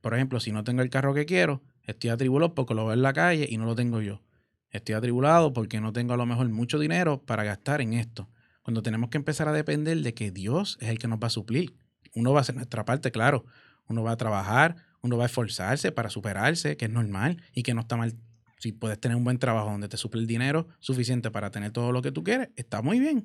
[0.00, 3.02] Por ejemplo, si no tengo el carro que quiero, estoy atribulado porque lo veo en
[3.02, 4.22] la calle y no lo tengo yo.
[4.70, 8.28] Estoy atribulado porque no tengo a lo mejor mucho dinero para gastar en esto.
[8.68, 11.30] Cuando tenemos que empezar a depender de que Dios es el que nos va a
[11.30, 11.74] suplir.
[12.14, 13.46] Uno va a hacer nuestra parte, claro.
[13.86, 17.72] Uno va a trabajar, uno va a esforzarse para superarse, que es normal y que
[17.72, 18.14] no está mal.
[18.58, 21.92] Si puedes tener un buen trabajo donde te suple el dinero suficiente para tener todo
[21.92, 23.22] lo que tú quieres, está muy bien.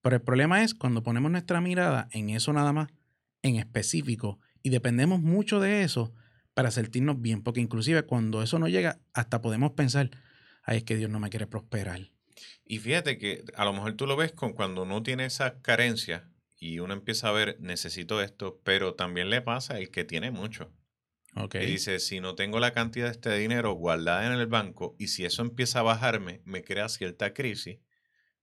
[0.00, 2.88] Pero el problema es cuando ponemos nuestra mirada en eso nada más,
[3.42, 6.14] en específico, y dependemos mucho de eso
[6.54, 10.08] para sentirnos bien, porque inclusive cuando eso no llega, hasta podemos pensar,
[10.62, 12.15] ay, es que Dios no me quiere prosperar.
[12.64, 16.30] Y fíjate que a lo mejor tú lo ves con cuando uno tiene esa carencia
[16.58, 20.72] y uno empieza a ver, necesito esto, pero también le pasa el que tiene mucho.
[21.34, 21.64] Okay.
[21.64, 25.08] Y dice, si no tengo la cantidad de este dinero guardada en el banco y
[25.08, 27.78] si eso empieza a bajarme, me crea cierta crisis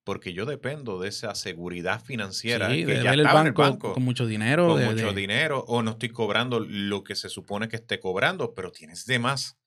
[0.03, 4.67] porque yo dependo de esa seguridad financiera que de ya el banco, con mucho dinero.
[4.67, 8.71] Con mucho dinero, o no estoy cobrando lo que se supone que esté cobrando, pero
[8.71, 9.57] tienes de más.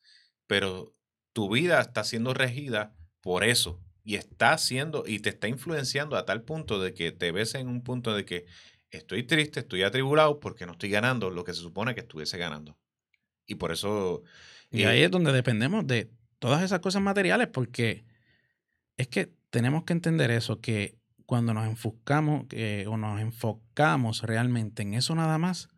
[0.47, 0.95] Pero
[1.33, 3.83] tu vida está siendo regida por eso.
[4.09, 7.67] Y está haciendo, y te está influenciando a tal punto de que te ves en
[7.67, 8.47] un punto de que
[8.91, 12.79] estoy triste, estoy atribulado porque no estoy ganando lo que se supone que estuviese ganando.
[13.47, 14.23] Y por eso...
[14.71, 18.05] Y ahí es donde dependemos de todas esas cosas materiales, porque
[18.97, 22.47] es que tenemos que entender eso, que cuando nos enfocamos
[22.87, 25.69] o nos enfocamos realmente en eso nada más,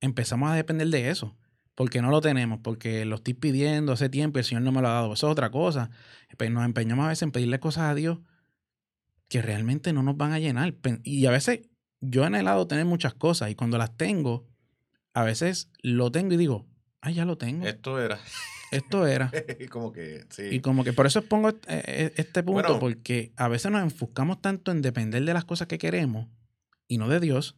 [0.00, 1.36] empezamos a depender de eso.
[1.74, 4.82] Porque no lo tenemos, porque lo estoy pidiendo hace tiempo y el Señor no me
[4.82, 5.14] lo ha dado.
[5.14, 5.90] Eso es otra cosa.
[6.36, 8.18] Pero nos empeñamos a veces en pedirle cosas a Dios
[9.28, 10.74] que realmente no nos van a llenar.
[11.02, 11.60] Y a veces
[12.00, 14.46] yo he anhelado tener muchas cosas y cuando las tengo,
[15.14, 16.66] a veces lo tengo y digo,
[17.00, 17.66] ah, ya lo tengo.
[17.66, 18.18] Esto era.
[18.70, 19.30] Esto era.
[19.58, 20.44] y como que, sí.
[20.50, 24.40] Y como que por eso pongo e, e, este punto, porque a veces nos enfocamos
[24.40, 26.28] tanto en depender de las cosas que queremos
[26.88, 27.56] y no de Dios,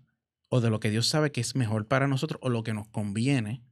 [0.49, 2.89] o de lo que Dios sabe que es mejor para nosotros, o lo que nos
[2.89, 3.63] conviene.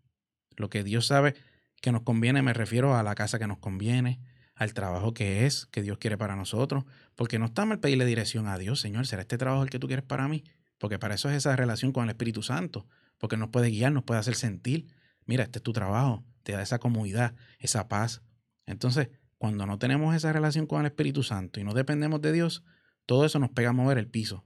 [0.57, 1.35] Lo que Dios sabe
[1.81, 4.21] que nos conviene, me refiero a la casa que nos conviene,
[4.55, 6.85] al trabajo que es, que Dios quiere para nosotros.
[7.17, 9.87] Porque no está mal pedirle dirección a Dios, Señor, ¿será este trabajo el que tú
[9.87, 10.45] quieres para mí?
[10.79, 12.87] Porque para eso es esa relación con el Espíritu Santo,
[13.19, 14.88] porque nos puede guiar, nos puede hacer sentir,
[15.27, 18.23] mira, este es tu trabajo, te da esa comodidad, esa paz.
[18.67, 22.65] Entonces, cuando no tenemos esa relación con el Espíritu Santo y no dependemos de Dios,
[23.07, 24.45] todo eso nos pega a mover el piso.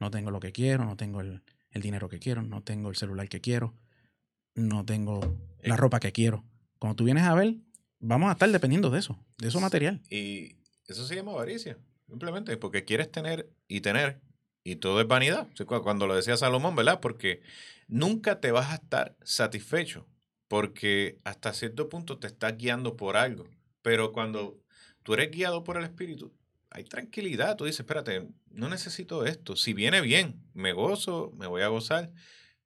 [0.00, 1.42] No tengo lo que quiero, no tengo el,
[1.74, 3.74] dinero que quiero, no tengo el celular que quiero,
[4.54, 5.20] no tengo
[5.62, 6.44] la ropa que quiero.
[6.78, 7.56] Cuando tú vienes a ver,
[8.00, 10.00] vamos a estar dependiendo de eso, de eso material.
[10.10, 14.20] Y eso se llama avaricia, simplemente porque quieres tener y tener,
[14.64, 15.48] y todo es vanidad.
[15.66, 17.00] Cuando lo decía Salomón, ¿verdad?
[17.00, 17.42] Porque
[17.88, 20.06] nunca te vas a estar satisfecho
[20.48, 23.48] porque hasta cierto punto te estás guiando por algo.
[23.80, 24.60] Pero cuando
[25.02, 26.30] tú eres guiado por el Espíritu,
[26.68, 27.56] hay tranquilidad.
[27.56, 29.56] Tú dices, espérate, no necesito esto.
[29.56, 32.12] Si viene bien, me gozo, me voy a gozar,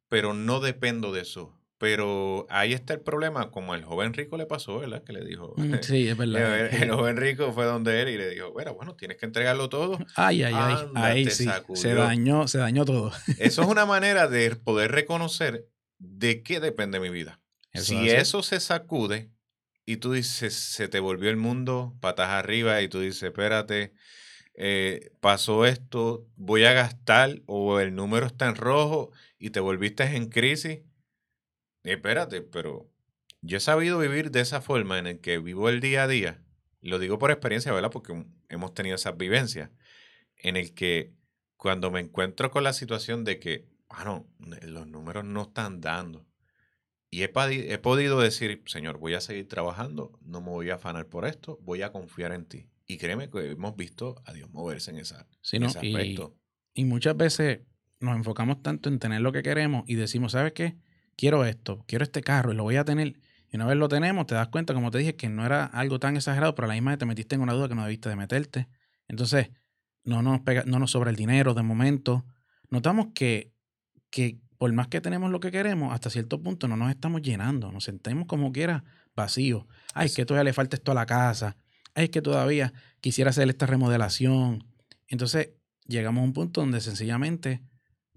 [0.08, 1.56] pero no dependo de eso.
[1.78, 5.04] Pero ahí está el problema, como al joven rico le pasó, ¿verdad?
[5.04, 5.54] Que le dijo.
[5.56, 6.74] Mm, sí, es verdad.
[6.74, 9.98] El, joven rico fue donde él y le dijo, bueno, bueno, tienes que entregarlo todo.
[10.14, 10.76] Ay, ay, ay.
[10.94, 11.46] ahí sí.
[11.74, 13.12] Se dañó, se dañó todo.
[13.38, 17.40] Eso es una manera de poder reconocer de qué depende mi vida
[17.82, 19.30] si eso se sacude
[19.84, 23.92] y tú dices, se te volvió el mundo patas arriba y tú dices, espérate,
[24.54, 30.04] eh, pasó esto, voy a gastar o el número está en rojo y te volviste
[30.04, 30.80] en crisis,
[31.92, 32.90] espérate, pero
[33.42, 36.42] yo he sabido vivir de esa forma en el que vivo el día a día,
[36.80, 37.90] lo digo por experiencia, ¿verdad?
[37.90, 39.70] Porque hemos tenido esas vivencias,
[40.36, 41.14] en el que
[41.56, 44.26] cuando me encuentro con la situación de que, bueno,
[44.62, 46.26] los números no están dando,
[47.10, 47.32] y he,
[47.72, 51.58] he, podido decir, Señor, voy a seguir trabajando, no me voy a afanar por esto,
[51.62, 52.68] voy a confiar en ti.
[52.86, 56.36] Y créeme que hemos visto a Dios moverse en, esa, ese aspecto.
[56.74, 57.60] Y, muchas veces
[58.00, 60.76] nos enfocamos tanto en tener lo que queremos y decimos, ¿sabes qué?
[61.16, 63.18] Quiero esto, quiero este carro y lo voy a tener.
[63.50, 65.98] Y una vez lo tenemos, te das cuenta, como te dije, que no era algo
[65.98, 68.08] tan exagerado, pero a la misma vez te metiste en una duda que no debiste
[68.08, 68.68] de meterte.
[69.08, 69.50] Entonces,
[70.04, 72.24] no nos, pega, no nos sobra el dinero de momento.
[72.70, 73.52] Notamos que,
[74.10, 77.72] que por más que tenemos lo que queremos, hasta cierto punto no nos estamos llenando,
[77.72, 79.64] nos sentemos como quiera vacíos.
[79.94, 81.56] Ay, es que todavía le falta esto a la casa.
[81.94, 84.64] Ay, es que todavía quisiera hacer esta remodelación.
[85.08, 85.50] Entonces
[85.86, 87.62] llegamos a un punto donde sencillamente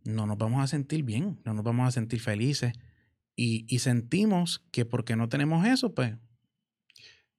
[0.04, 2.74] no nos vamos a sentir bien, no nos vamos a sentir felices
[3.42, 6.14] y, sentimos que porque no tenemos eso, pues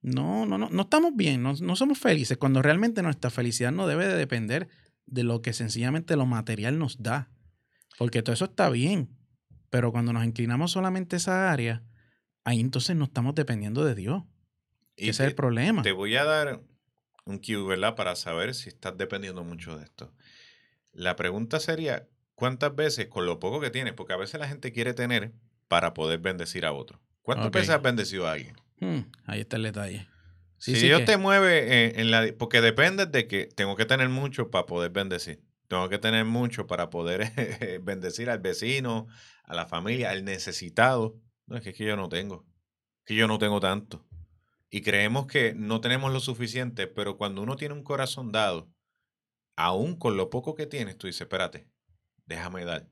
[0.01, 3.85] no, no, no, no estamos bien, no, no somos felices, cuando realmente nuestra felicidad no
[3.85, 4.67] debe de depender
[5.05, 7.29] de lo que sencillamente lo material nos da.
[7.99, 9.15] Porque todo eso está bien.
[9.69, 11.83] Pero cuando nos inclinamos solamente a esa área,
[12.43, 14.23] ahí entonces no estamos dependiendo de Dios.
[14.95, 15.83] ese es el problema.
[15.83, 16.63] Te voy a dar
[17.25, 17.95] un cue, ¿verdad?
[17.95, 20.13] Para saber si estás dependiendo mucho de esto.
[20.93, 23.93] La pregunta sería, ¿cuántas veces con lo poco que tienes?
[23.93, 25.33] Porque a veces la gente quiere tener
[25.71, 26.99] para poder bendecir a otro.
[27.21, 28.57] ¿Cuántas veces has bendecido a alguien?
[28.81, 30.05] Hmm, ahí está el detalle.
[30.57, 32.27] si Dios te mueve en, la...
[32.37, 35.41] Porque depende de que tengo que tener mucho para poder bendecir.
[35.69, 37.31] Tengo que tener mucho para poder
[37.83, 39.07] bendecir al vecino,
[39.45, 41.15] a la familia, al necesitado.
[41.47, 42.45] No, es que, es que yo no tengo.
[43.05, 44.05] Que yo no tengo tanto.
[44.69, 48.69] Y creemos que no tenemos lo suficiente, pero cuando uno tiene un corazón dado,
[49.55, 51.69] aún con lo poco que tienes, tú dices, espérate,
[52.25, 52.89] déjame dar.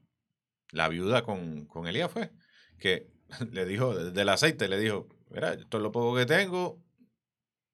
[0.72, 2.32] La viuda con, con Elías fue
[2.80, 3.08] que
[3.52, 6.82] le dijo, del aceite, le dijo, mira, esto es lo poco que tengo.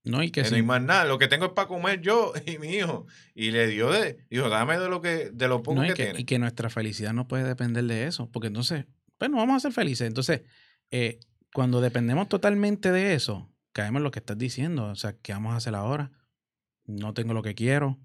[0.04, 2.60] No, y que no hay más nada, lo que tengo es para comer yo y
[2.60, 3.08] mi hijo.
[3.34, 6.20] Y le dio de, dijo, dame de lo que, de lo poco que, tiene.
[6.20, 8.86] Y que nuestra felicidad no puede depender de eso, porque entonces,
[9.20, 10.08] bueno, vamos a ser felices.
[10.08, 10.42] Entonces,
[10.92, 11.20] eh,
[11.54, 14.86] cuando dependemos totalmente de eso, caemos en lo que estás diciendo.
[14.86, 16.12] O sea, ¿qué vamos a hacer ahora?
[16.86, 18.00] No tengo lo que quiero.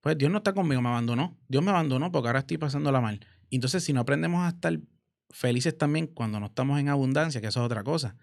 [0.00, 1.38] Pues Dios no está conmigo, me abandonó.
[1.48, 3.20] Dios me abandonó porque ahora estoy pasándola mal.
[3.50, 4.78] Entonces, si no aprendemos a estar
[5.30, 8.16] felices también cuando no estamos en abundancia, que eso es otra cosa,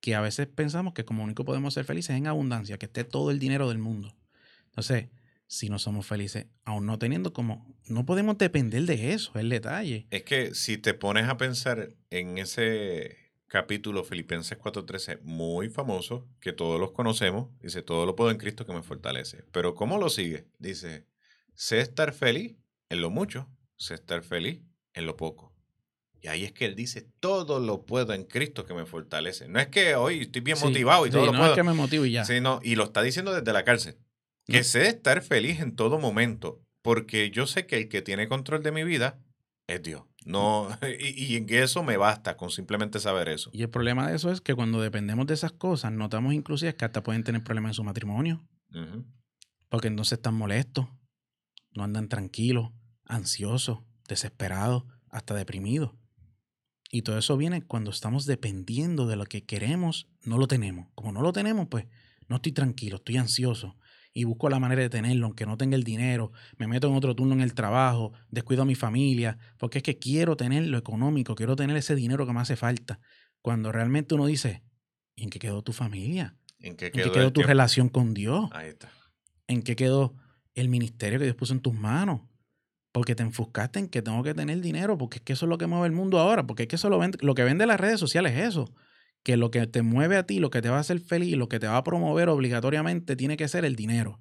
[0.00, 3.04] que a veces pensamos que como único podemos ser felices es en abundancia, que esté
[3.04, 4.16] todo el dinero del mundo.
[4.66, 5.08] Entonces,
[5.46, 9.48] si no somos felices, aún no teniendo como, no podemos depender de eso, es el
[9.48, 10.06] detalle.
[10.10, 16.52] Es que si te pones a pensar en ese capítulo Filipenses 4:13, muy famoso, que
[16.52, 19.44] todos los conocemos, dice, todo lo puedo en Cristo que me fortalece.
[19.52, 20.46] Pero ¿cómo lo sigue?
[20.58, 21.06] Dice,
[21.54, 22.56] sé estar feliz
[22.88, 24.62] en lo mucho, sé estar feliz
[24.94, 25.55] en lo poco.
[26.22, 29.48] Y ahí es que él dice, todo lo puedo en Cristo que me fortalece.
[29.48, 32.04] No es que hoy estoy bien motivado y todo lo no es que me motivo
[32.04, 32.24] y ya.
[32.24, 33.96] Sino, y lo está diciendo desde la cárcel.
[34.46, 38.62] Que sé estar feliz en todo momento, porque yo sé que el que tiene control
[38.62, 39.18] de mi vida
[39.66, 40.04] es Dios.
[40.24, 40.68] No,
[41.00, 43.50] y, y, en eso me basta con simplemente saber eso.
[43.52, 46.84] Y el problema de eso es que cuando dependemos de esas cosas, notamos inclusive que
[46.84, 48.44] hasta pueden tener problemas en su matrimonio.
[49.68, 50.86] Porque entonces están molestos,
[51.72, 52.70] no andan tranquilos,
[53.04, 55.92] ansiosos, desesperados, hasta deprimidos.
[56.90, 60.88] Y todo eso viene cuando estamos dependiendo de lo que queremos, no lo tenemos.
[60.94, 61.86] Como no lo tenemos, pues
[62.28, 63.76] no estoy tranquilo, estoy ansioso
[64.16, 67.14] y busco la manera de tenerlo, aunque no tenga el dinero, me meto en otro
[67.14, 71.34] turno en el trabajo, descuido a mi familia, porque es que quiero tener lo económico,
[71.34, 72.98] quiero tener ese dinero que me hace falta.
[73.42, 74.62] Cuando realmente uno dice,
[75.16, 76.34] ¿y en qué quedó tu familia?
[76.60, 78.48] ¿En qué quedó, tu relación con Dios?
[78.52, 78.90] Ahí está.
[79.48, 80.16] ¿En qué quedó
[80.54, 82.22] el ministerio que Dios puso en tus manos?
[82.96, 85.58] Porque te enfuscaste en que tengo que tener dinero, porque es que eso es lo
[85.58, 87.78] que mueve el mundo ahora, porque es que eso lo, vende, lo que vende las
[87.78, 88.72] redes sociales es eso,
[89.22, 91.46] que lo que te mueve a ti, lo que te va a hacer feliz, lo
[91.46, 94.18] que te va a promover obligatoriamente tiene que ser el dinero.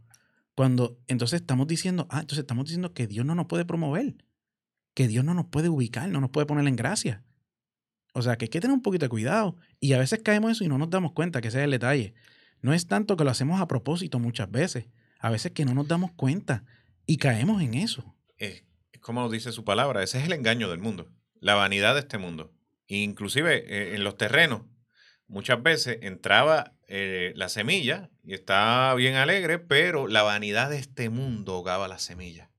[0.55, 4.17] Cuando entonces estamos diciendo, ah, entonces estamos diciendo que Dios no nos puede promover,
[4.93, 7.23] que Dios no nos puede ubicar, no nos puede poner en gracia.
[8.13, 9.55] O sea, que hay que tener un poquito de cuidado.
[9.79, 11.71] Y a veces caemos en eso y no nos damos cuenta que ese es el
[11.71, 12.13] detalle.
[12.59, 14.88] No es tanto que lo hacemos a propósito muchas veces,
[15.21, 16.65] a veces que no nos damos cuenta
[17.05, 18.63] y caemos en eso es,
[19.01, 22.53] como dice su palabra, ese es el engaño del mundo, la vanidad de este mundo.
[22.88, 24.62] Inclusive eh, en los terrenos,
[25.27, 31.10] muchas veces entraba eh, la semilla y estaba bien alegre, pero la vanidad de este
[31.10, 32.51] mundo ahogaba la semilla.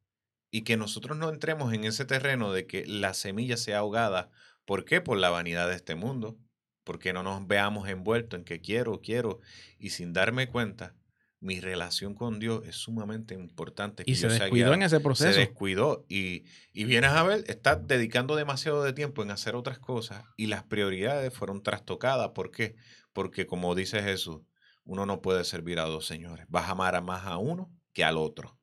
[0.51, 4.31] Y que nosotros no entremos en ese terreno de que la semilla sea ahogada.
[4.64, 5.01] ¿Por qué?
[5.01, 6.38] Por la vanidad de este mundo.
[6.83, 9.40] Porque no nos veamos envueltos en que quiero, quiero.
[9.79, 10.94] Y sin darme cuenta,
[11.40, 14.03] mi relación con Dios es sumamente importante.
[14.07, 15.33] y se descuidó en ese proceso.
[15.33, 16.05] Se descuidó.
[16.09, 20.46] Y, y vienes a ver, estás dedicando demasiado de tiempo en hacer otras cosas y
[20.46, 22.31] las prioridades fueron trastocadas.
[22.31, 22.77] ¿Por qué?
[23.12, 24.42] Porque como dice Jesús,
[24.85, 26.46] uno no puede servir a dos señores.
[26.49, 28.59] Vas a amar a más a uno que al otro.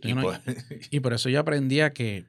[0.00, 0.40] Y, por,
[0.90, 2.26] y por eso yo aprendí a que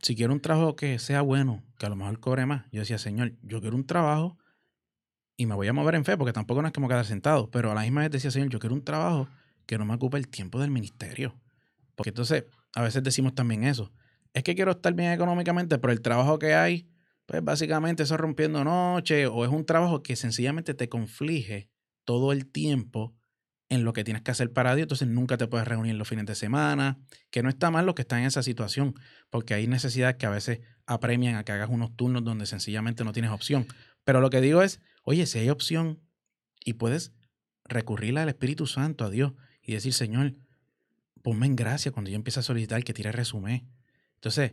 [0.00, 2.98] si quiero un trabajo que sea bueno, que a lo mejor cobre más, yo decía,
[2.98, 4.38] Señor, yo quiero un trabajo
[5.42, 7.72] y me voy a mover en fe, porque tampoco no es como quedar sentado, pero
[7.72, 9.28] a la misma vez decía, Señor, yo quiero un trabajo
[9.66, 11.34] que no me ocupe el tiempo del ministerio.
[11.96, 13.92] Porque entonces a veces decimos también eso.
[14.34, 16.88] Es que quiero estar bien económicamente, pero el trabajo que hay,
[17.26, 21.68] pues básicamente eso rompiendo noche, o es un trabajo que sencillamente te conflige
[22.04, 23.14] todo el tiempo
[23.68, 26.26] en lo que tienes que hacer para Dios, entonces nunca te puedes reunir los fines
[26.26, 26.98] de semana,
[27.30, 28.94] que no está mal lo que está en esa situación,
[29.30, 33.12] porque hay necesidades que a veces apremian a que hagas unos turnos donde sencillamente no
[33.12, 33.66] tienes opción.
[34.04, 36.00] Pero lo que digo es, Oye, si hay opción
[36.64, 37.12] y puedes
[37.64, 39.32] recurrir al Espíritu Santo, a Dios,
[39.62, 40.32] y decir, Señor,
[41.22, 43.68] ponme en gracia cuando yo empiece a solicitar que tire resumen.
[44.14, 44.52] Entonces,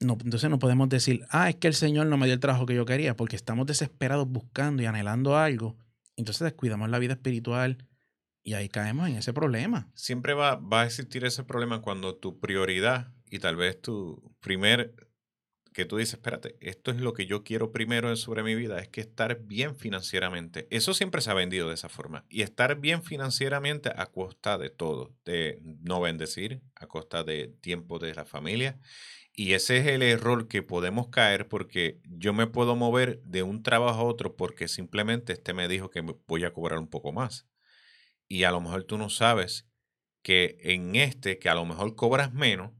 [0.00, 2.66] no, entonces no podemos decir, ah, es que el Señor no me dio el trabajo
[2.66, 5.76] que yo quería, porque estamos desesperados buscando y anhelando algo.
[6.16, 7.86] Entonces descuidamos la vida espiritual
[8.42, 9.90] y ahí caemos en ese problema.
[9.94, 15.03] Siempre va, va a existir ese problema cuando tu prioridad y tal vez tu primer
[15.74, 18.88] que tú dices, espérate, esto es lo que yo quiero primero sobre mi vida, es
[18.88, 20.68] que estar bien financieramente.
[20.70, 22.24] Eso siempre se ha vendido de esa forma.
[22.28, 27.98] Y estar bien financieramente a costa de todo, de no bendecir, a costa de tiempo
[27.98, 28.78] de la familia.
[29.32, 33.64] Y ese es el error que podemos caer porque yo me puedo mover de un
[33.64, 37.48] trabajo a otro porque simplemente este me dijo que voy a cobrar un poco más.
[38.28, 39.66] Y a lo mejor tú no sabes
[40.22, 42.70] que en este, que a lo mejor cobras menos,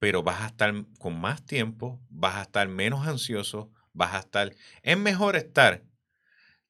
[0.00, 4.52] pero vas a estar con más tiempo, vas a estar menos ansioso, vas a estar...
[4.82, 5.84] Es mejor estar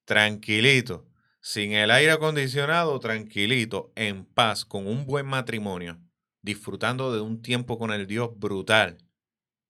[0.05, 1.07] tranquilito,
[1.41, 6.01] sin el aire acondicionado, tranquilito, en paz, con un buen matrimonio,
[6.43, 8.99] disfrutando de un tiempo con el Dios brutal,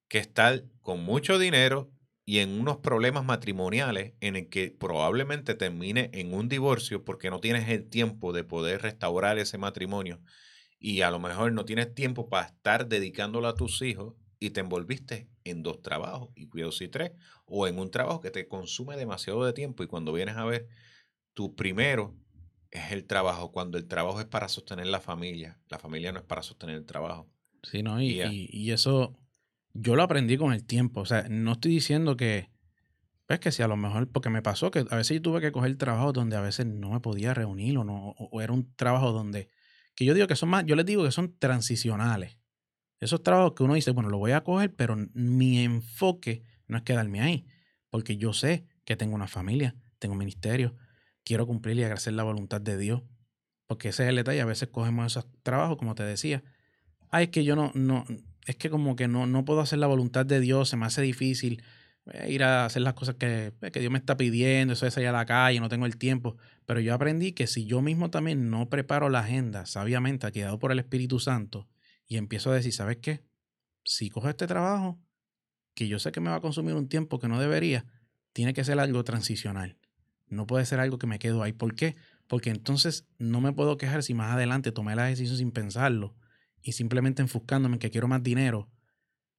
[0.08, 1.92] que estar con mucho dinero
[2.24, 7.40] y en unos problemas matrimoniales en el que probablemente termine en un divorcio porque no
[7.40, 10.22] tienes el tiempo de poder restaurar ese matrimonio
[10.80, 14.60] y a lo mejor no tienes tiempo para estar dedicándolo a tus hijos y te
[14.60, 17.12] envolviste en dos trabajos, y cuidado si tres,
[17.44, 20.66] o en un trabajo que te consume demasiado de tiempo y cuando vienes a ver,
[21.34, 22.16] tu primero
[22.70, 26.24] es el trabajo, cuando el trabajo es para sostener la familia, la familia no es
[26.24, 27.28] para sostener el trabajo.
[27.62, 28.00] Sí, ¿no?
[28.00, 29.18] Y, y, eso
[29.74, 32.48] yo lo aprendí con el tiempo, o sea, no estoy diciendo que,
[33.26, 35.52] pues que si a lo mejor, porque me pasó que a veces yo tuve que
[35.52, 39.12] coger trabajo donde a veces no me podía reunir o, no, o era un trabajo
[39.12, 39.50] donde
[40.00, 42.38] que yo digo que son más, yo les digo que son transicionales.
[43.00, 46.84] Esos trabajos que uno dice, bueno, lo voy a coger, pero mi enfoque no es
[46.84, 47.44] quedarme ahí,
[47.90, 50.74] porque yo sé que tengo una familia, tengo un ministerio,
[51.22, 53.02] quiero cumplir y hacer la voluntad de Dios,
[53.66, 54.40] porque ese es el detalle.
[54.40, 56.42] A veces cogemos esos trabajos, como te decía,
[57.10, 58.06] ay, es que yo no, no,
[58.46, 61.02] es que como que no, no puedo hacer la voluntad de Dios, se me hace
[61.02, 61.62] difícil
[62.26, 65.08] ir a hacer las cosas que, pues, que Dios me está pidiendo, eso es salir
[65.08, 66.36] a la calle, no tengo el tiempo.
[66.66, 70.72] Pero yo aprendí que si yo mismo también no preparo la agenda sabiamente, quedado por
[70.72, 71.68] el Espíritu Santo,
[72.06, 73.22] y empiezo a decir, ¿sabes qué?
[73.84, 75.00] Si cojo este trabajo,
[75.74, 77.86] que yo sé que me va a consumir un tiempo que no debería,
[78.32, 79.78] tiene que ser algo transicional.
[80.26, 81.52] No puede ser algo que me quedo ahí.
[81.52, 81.96] ¿Por qué?
[82.26, 86.16] Porque entonces no me puedo quejar si más adelante tomé la decisión sin pensarlo
[86.62, 88.70] y simplemente enfocándome en que quiero más dinero.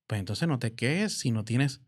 [0.08, 1.82] Pues entonces no te quejes si no tienes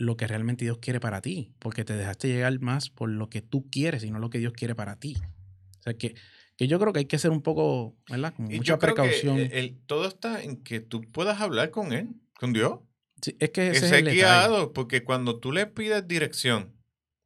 [0.00, 3.42] lo que realmente Dios quiere para ti, porque te dejaste llegar más por lo que
[3.42, 5.18] tú quieres y no lo que Dios quiere para ti.
[5.78, 6.14] O sea que,
[6.56, 8.32] que yo creo que hay que ser un poco, ¿verdad?
[8.34, 9.38] Con mucha precaución.
[9.38, 12.78] el, todo está en que tú puedas hablar con Él, con Dios.
[13.20, 16.74] Sí, es que ese es el guiado, porque cuando tú le pides dirección,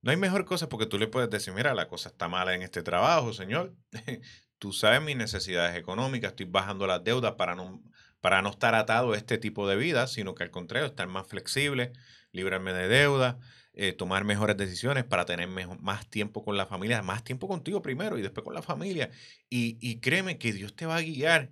[0.03, 2.63] no hay mejor cosa porque tú le puedes decir, mira, la cosa está mala en
[2.63, 3.73] este trabajo, Señor.
[4.59, 7.85] tú sabes mis necesidades económicas, estoy bajando las deudas para no,
[8.21, 11.29] para no estar atado a este tipo de vida, sino que al contrario, estar más
[11.29, 11.93] flexible
[12.35, 13.39] librarme de deuda,
[13.73, 18.19] eh, tomar mejores decisiones para tener más tiempo con la familia, más tiempo contigo primero
[18.19, 19.11] y después con la familia.
[19.49, 21.51] Y, y créeme que Dios te va a guiar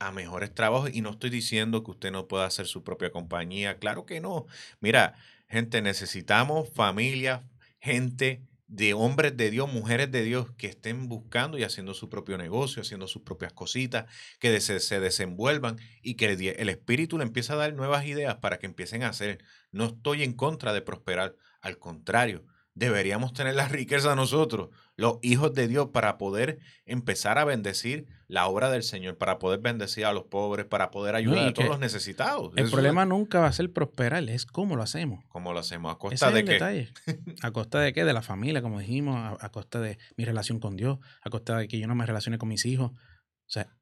[0.00, 3.78] a mejores trabajos y no estoy diciendo que usted no pueda hacer su propia compañía,
[3.78, 4.46] claro que no.
[4.80, 5.14] Mira,
[5.48, 7.48] gente, necesitamos familia,
[7.80, 12.36] gente de hombres de Dios, mujeres de Dios que estén buscando y haciendo su propio
[12.36, 14.04] negocio, haciendo sus propias cositas,
[14.38, 18.58] que se, se desenvuelvan y que el, Espíritu le empiece a dar nuevas ideas para
[18.58, 19.38] que empiecen a hacer.
[19.70, 22.44] No estoy en contra de prosperar, al contrario,
[22.78, 28.46] deberíamos tener la riqueza nosotros, los hijos de Dios, para poder empezar a bendecir la
[28.46, 31.80] obra del Señor, para poder bendecir a los pobres, para poder ayudar a todos los
[31.80, 32.52] necesitados.
[32.56, 35.24] El problema nunca va a ser prosperar, es cómo lo hacemos.
[35.28, 35.92] ¿Cómo lo hacemos?
[35.92, 36.88] ¿A costa de qué?
[37.42, 38.04] ¿A costa de qué?
[38.04, 41.68] De la familia, como dijimos, a, costa de mi relación con Dios, a costa de
[41.68, 42.92] que yo no me relacione con mis hijos.
[42.92, 43.76] O sea,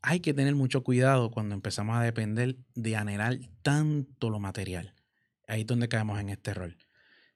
[0.00, 4.94] hay que tener mucho cuidado cuando empezamos a depender de anhelar tanto lo material.
[5.48, 6.76] Ahí es donde caemos en este rol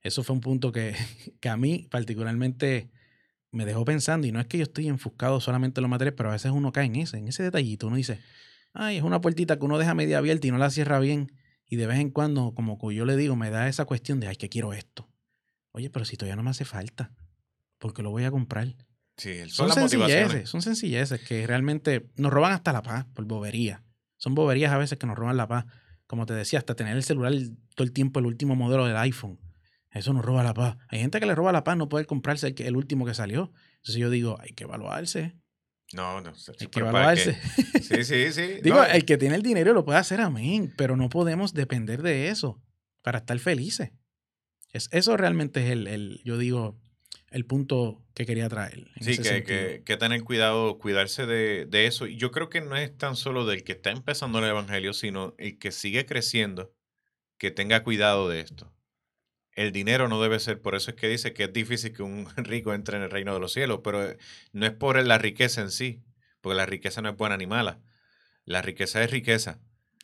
[0.02, 0.94] eso fue un punto que,
[1.40, 2.90] que, a mí particularmente
[3.50, 4.26] me dejó pensando.
[4.26, 6.72] Y no es que yo estoy enfocado solamente en los materiales, pero a veces uno
[6.72, 7.86] cae en ese, en ese detallito.
[7.86, 8.20] Uno dice,
[8.72, 11.32] ay, es una puertita que uno deja media abierta y no la cierra bien.
[11.66, 14.36] Y de vez en cuando, como yo le digo, me da esa cuestión de, ay,
[14.36, 15.08] que quiero esto.
[15.70, 17.12] Oye, pero si todavía no me hace falta,
[17.78, 18.74] porque lo voy a comprar.
[19.16, 23.82] Sí, son, son sencilleces, son sencilleces que realmente nos roban hasta la paz por bobería.
[24.16, 25.64] Son boberías a veces que nos roban la paz.
[26.12, 27.32] Como te decía, hasta tener el celular
[27.74, 29.40] todo el tiempo, el último modelo del iPhone.
[29.92, 30.76] Eso nos roba la paz.
[30.88, 33.50] Hay gente que le roba la paz no puede comprarse el, el último que salió.
[33.76, 35.38] Entonces yo digo, hay que evaluarse.
[35.94, 36.34] No, no.
[36.60, 37.38] Hay que evaluarse.
[37.80, 38.58] Sí, sí, sí.
[38.62, 40.74] digo, el que tiene el dinero lo puede hacer, amén.
[40.76, 42.62] Pero no podemos depender de eso
[43.00, 43.92] para estar felices.
[44.74, 46.78] Es, eso realmente es el, el, yo digo,
[47.32, 48.88] el punto que quería traer.
[49.00, 52.06] sí, que, que, que, tener cuidado, cuidarse de, de, eso.
[52.06, 55.34] Y yo creo que no es tan solo del que está empezando el Evangelio, sino
[55.38, 56.74] el que sigue creciendo,
[57.38, 58.72] que tenga cuidado de esto
[59.54, 62.26] el dinero no debe ser, por eso es que dice que es difícil que un
[62.36, 64.18] rico entre en el reino de los cielos, pero eh,
[64.52, 66.02] no es por la riqueza en sí,
[66.40, 67.80] porque la riqueza no es buena ni mala.
[68.44, 69.60] La riqueza es riqueza.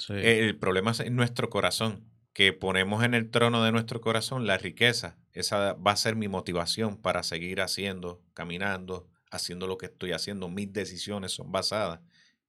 [0.08, 4.56] El problema es en nuestro corazón, que ponemos en el trono de nuestro corazón la
[4.56, 5.18] riqueza.
[5.38, 10.48] Esa va a ser mi motivación para seguir haciendo, caminando, haciendo lo que estoy haciendo.
[10.48, 12.00] Mis decisiones son basadas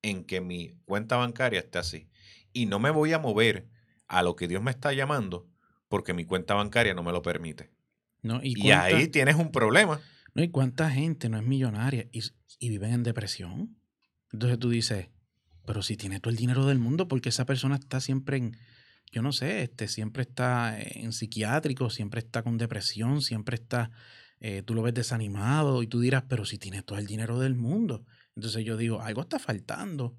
[0.01, 2.09] en que mi cuenta bancaria esté así.
[2.51, 3.67] Y no me voy a mover
[4.07, 5.47] a lo que Dios me está llamando
[5.87, 7.69] porque mi cuenta bancaria no me lo permite.
[8.21, 10.01] No, y, Y ahí tienes un problema.
[10.33, 12.21] No, ¿y cuánta gente no es millonaria y,
[12.59, 13.77] y viven en depresión?
[14.31, 15.09] Entonces tú dices,
[15.65, 18.57] pero si tiene todo el dinero del mundo, porque esa persona está siempre en,
[19.11, 23.91] yo no sé, este, siempre está en psiquiátrico, siempre está con depresión, siempre está,
[24.39, 27.55] eh, tú lo ves desanimado y tú dirás, pero si tiene todo el dinero del
[27.55, 28.05] mundo.
[28.35, 30.17] Entonces yo digo, algo está faltando.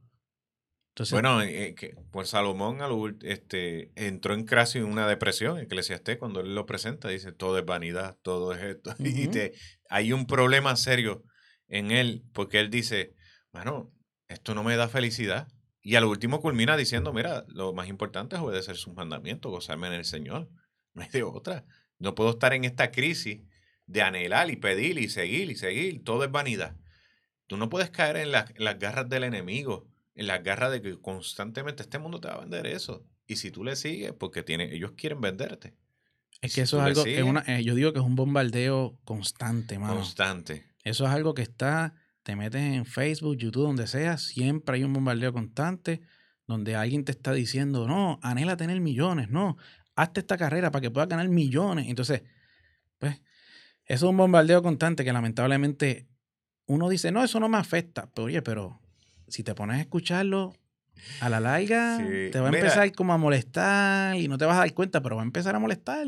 [0.91, 6.41] Entonces, Bueno, eh, que, pues Salomón al este, entró en casi una depresión, Eclesiastés, cuando
[6.41, 8.95] él lo presenta, dice, todo es vanidad, todo es esto.
[8.99, 9.53] Y te,
[9.89, 11.25] hay un problema serio
[11.69, 13.15] en él, porque él dice,
[13.53, 13.93] bueno,
[14.29, 15.49] esto no me da felicidad.
[15.83, 19.95] Y al último culmina diciendo, mira, lo más importante es obedecer sus mandamientos, gozarme en
[19.95, 20.49] el Señor.
[20.93, 21.65] No hay de otra.
[22.01, 23.43] No puedo estar en esta crisis
[23.87, 26.03] de anhelar y pedir y seguir y seguir.
[26.03, 26.77] Todo es vanidad.
[27.47, 30.83] Tú no puedes caer en, las- en las garras del enemigo, en las garras de
[30.83, 33.07] que constantemente este mundo te va a vender eso.
[33.29, 35.75] Y si tú le sigues, porque tiene, ellos quieren venderte.
[36.41, 38.99] es si que eso es algo, que una, eh, yo digo que es un bombardeo
[39.05, 39.95] constante, mano.
[39.95, 40.67] Constante.
[40.83, 41.95] Eso es algo que está,
[42.31, 46.01] te metes en Facebook, YouTube, donde sea, siempre hay un bombardeo constante
[46.47, 49.57] donde alguien te está diciendo, no, anhela tener millones, no,
[49.97, 51.89] hazte esta carrera para que puedas ganar millones.
[51.89, 52.23] Entonces,
[52.99, 53.17] pues,
[53.85, 56.07] eso es un bombardeo constante que lamentablemente
[56.67, 58.09] uno dice, no, eso no me afecta.
[58.15, 58.81] Pero oye, pero
[59.27, 60.55] si te pones a escucharlo,
[61.21, 62.63] a la larga Sí, te va a mira.
[62.63, 65.57] empezar como a molestar y no te vas a dar cuenta, pero va a empezar
[65.57, 66.07] a molestar.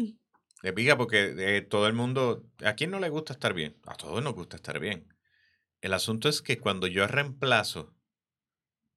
[0.62, 3.74] De pica porque eh, todo el mundo, ¿a quién no le gusta estar bien?
[3.86, 5.11] A todos nos gusta estar bien.
[5.82, 7.92] El asunto es que cuando yo reemplazo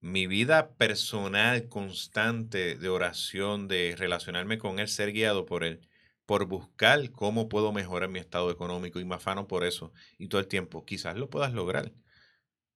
[0.02, 5.82] mi vida personal constante de oración, de relacionarme con Él, ser guiado por Él,
[6.28, 10.40] por buscar cómo puedo mejorar mi estado económico y me afano por eso y todo
[10.40, 11.92] el tiempo, quizás lo puedas lograr,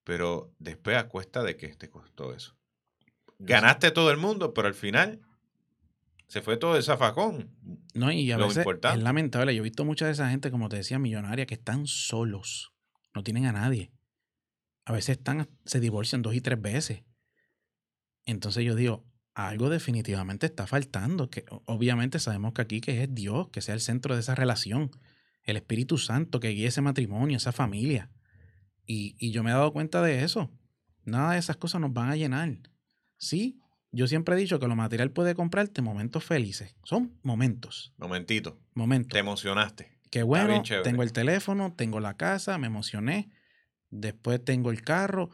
[0.02, 2.56] pero después a cuesta de que te costó eso.
[3.38, 5.20] Ganaste todo el mundo, pero al final
[6.26, 7.56] se fue todo el zafacón.
[7.94, 9.54] No, y a Lo veces es lamentable.
[9.54, 12.72] Yo he visto mucha de esa gente, como te decía, millonaria, que están solos.
[13.14, 13.92] No tienen a nadie.
[14.84, 17.04] A veces están, se divorcian dos y tres veces.
[18.24, 19.04] Entonces yo digo,
[19.34, 21.30] algo definitivamente está faltando.
[21.30, 24.90] Que obviamente sabemos que aquí que es Dios, que sea el centro de esa relación.
[25.42, 28.10] El Espíritu Santo que guíe ese matrimonio, esa familia.
[28.86, 30.50] Y, y yo me he dado cuenta de eso.
[31.04, 32.58] Nada de esas cosas nos van a llenar.
[33.16, 33.60] Sí,
[33.92, 36.76] yo siempre he dicho que lo material puede comprarte momentos felices.
[36.84, 37.92] Son momentos.
[37.98, 39.12] Momentito, Momentos.
[39.12, 39.98] te emocionaste.
[40.10, 43.30] Qué bueno, tengo el teléfono, tengo la casa, me emocioné.
[43.90, 45.30] Después tengo el carro.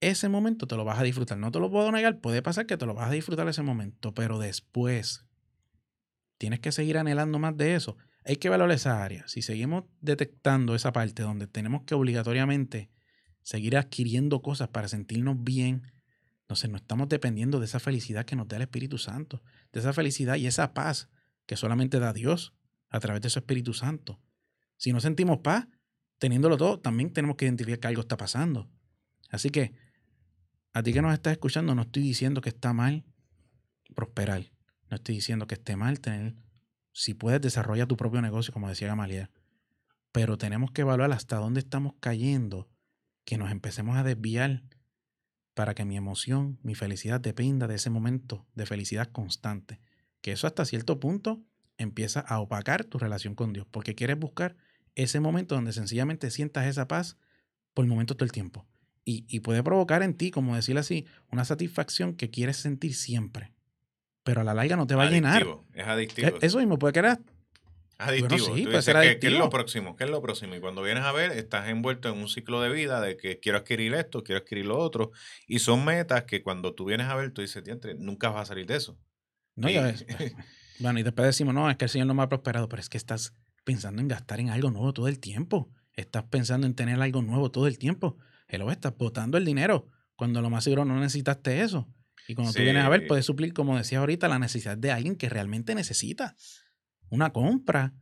[0.00, 1.38] Ese momento te lo vas a disfrutar.
[1.38, 2.20] No te lo puedo negar.
[2.20, 5.26] Puede pasar que te lo vas a disfrutar ese momento, pero después
[6.38, 7.96] tienes que seguir anhelando más de eso.
[8.24, 9.26] Hay que valorar esa área.
[9.28, 12.90] Si seguimos detectando esa parte donde tenemos que obligatoriamente
[13.42, 15.92] seguir adquiriendo cosas para sentirnos bien,
[16.42, 19.92] entonces no estamos dependiendo de esa felicidad que nos da el Espíritu Santo, de esa
[19.92, 21.08] felicidad y esa paz
[21.46, 22.54] que solamente da Dios
[22.88, 24.20] a través de su Espíritu Santo.
[24.76, 25.68] Si no sentimos paz,
[26.20, 28.70] teniéndolo todo, también tenemos que identificar que algo está pasando.
[29.30, 29.72] Así que,
[30.72, 33.04] a ti que nos estás escuchando, no estoy diciendo que está mal
[33.94, 34.52] prosperar.
[34.90, 36.36] No estoy diciendo que esté mal tener,
[36.92, 39.30] si puedes, desarrolla tu propio negocio, como decía Gamaliel.
[40.12, 42.68] Pero tenemos que evaluar hasta dónde estamos cayendo,
[43.24, 44.62] que nos empecemos a desviar
[45.54, 49.80] para que mi emoción, mi felicidad dependa de ese momento de felicidad constante.
[50.20, 51.42] Que eso hasta cierto punto
[51.78, 54.56] empieza a opacar tu relación con Dios, porque quieres buscar
[54.94, 57.16] ese momento donde sencillamente sientas esa paz
[57.74, 58.66] por momentos todo el tiempo.
[59.04, 63.52] Y, y puede provocar en ti, como decirlo así, una satisfacción que quieres sentir siempre.
[64.22, 65.36] Pero a la larga no te va a llenar.
[65.42, 66.28] Adictivo, Es adictivo.
[66.28, 67.00] Eh, Eso mismo puede.
[67.00, 67.18] Es
[67.98, 68.38] adictivo.
[68.38, 69.38] sí, Tú puede dices, ser ¿qué, qué es adictivo.
[69.38, 69.96] lo próximo?
[69.96, 70.54] ¿Qué es lo próximo?
[70.54, 73.58] Y cuando vienes a ver, estás envuelto en un ciclo de vida de que quiero
[73.58, 75.10] adquirir esto, quiero adquirir lo otro.
[75.46, 78.46] Y son metas que cuando tú vienes a ver, tú dices, "Diantre, nunca vas a
[78.46, 78.98] salir de eso.
[79.56, 79.68] ¿no?
[79.68, 80.06] Y Y- a veces-
[80.78, 82.88] bueno, y después decimos, no, es que el Señor no me ha prosperado, pero es
[82.88, 83.34] que estás
[83.70, 85.72] pensando en gastar en algo nuevo todo el tiempo.
[85.94, 88.18] Estás pensando en tener algo nuevo todo el tiempo.
[88.48, 91.88] Hello, estás botando el dinero cuando lo más seguro no necesitaste eso.
[92.26, 95.14] Y cuando tú vienes a ver, puedes suplir, como decías ahorita, la necesidad de alguien
[95.14, 96.34] que realmente necesita.
[97.10, 97.94] Una compra.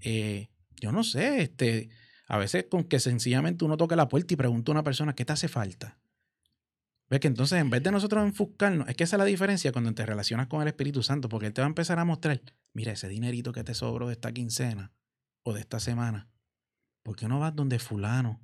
[0.00, 0.48] eh,
[0.80, 1.88] yo no sé, este,
[2.28, 5.24] a veces con que sencillamente uno toque la puerta y pregunta a una persona, ¿qué
[5.24, 5.98] te hace falta?
[7.08, 9.92] Ves que entonces en vez de nosotros enfocarnos, es que esa es la diferencia cuando
[9.92, 12.40] te relacionas con el Espíritu Santo, porque Él te va a empezar a mostrar,
[12.72, 14.92] mira, ese dinerito que te sobró de esta quincena
[15.42, 16.28] o de esta semana,
[17.02, 18.40] ¿por qué no vas donde fulano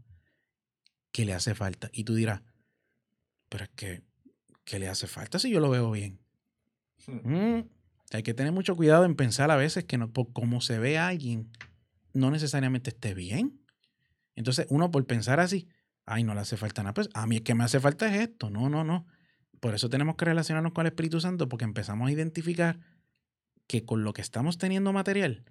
[1.13, 1.91] que le hace falta?
[1.93, 2.43] Y tú dirás,
[3.49, 4.03] pero es que,
[4.65, 6.19] ¿qué le hace falta si yo lo veo bien?
[7.07, 7.61] Mm,
[8.13, 10.99] Hay que tener mucho cuidado en pensar a veces que no, por cómo se ve
[10.99, 11.51] a alguien,
[12.13, 13.61] no necesariamente esté bien.
[14.35, 15.69] Entonces, uno por pensar así,
[16.05, 18.21] ay, no le hace falta nada, pues a mí es que me hace falta es
[18.21, 18.51] esto.
[18.51, 19.07] No, no, no.
[19.61, 22.79] Por eso tenemos que relacionarnos con el Espíritu Santo, porque empezamos a identificar
[23.67, 25.45] que con lo que estamos teniendo material,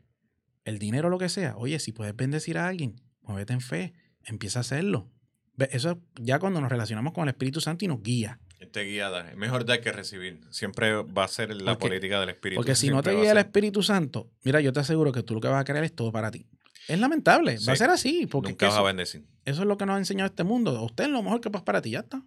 [0.65, 3.93] el dinero, lo que sea, oye, si puedes bendecir a alguien, muévete en fe,
[4.23, 5.09] empieza a hacerlo.
[5.57, 8.39] Eso ya cuando nos relacionamos con el Espíritu Santo y nos guía.
[8.71, 10.41] Te guía, es mejor dar que recibir.
[10.49, 13.83] Siempre va a ser la política del Espíritu Porque si no te guía el Espíritu
[13.83, 16.31] Santo, mira, yo te aseguro que tú lo que vas a querer es todo para
[16.31, 16.47] ti.
[16.87, 18.27] Es lamentable, va a ser así.
[18.27, 19.25] Porque Nunca vas a bendecir.
[19.45, 20.81] Eso es lo que nos ha enseñado este mundo.
[20.83, 22.23] Usted es lo mejor que pasa para ti, ya está.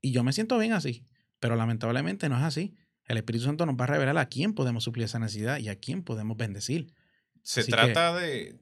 [0.00, 1.06] Y yo me siento bien así.
[1.40, 2.74] Pero lamentablemente no es así.
[3.06, 5.76] El Espíritu Santo nos va a revelar a quién podemos suplir esa necesidad y a
[5.76, 6.92] quién podemos bendecir.
[7.42, 8.58] Se trata de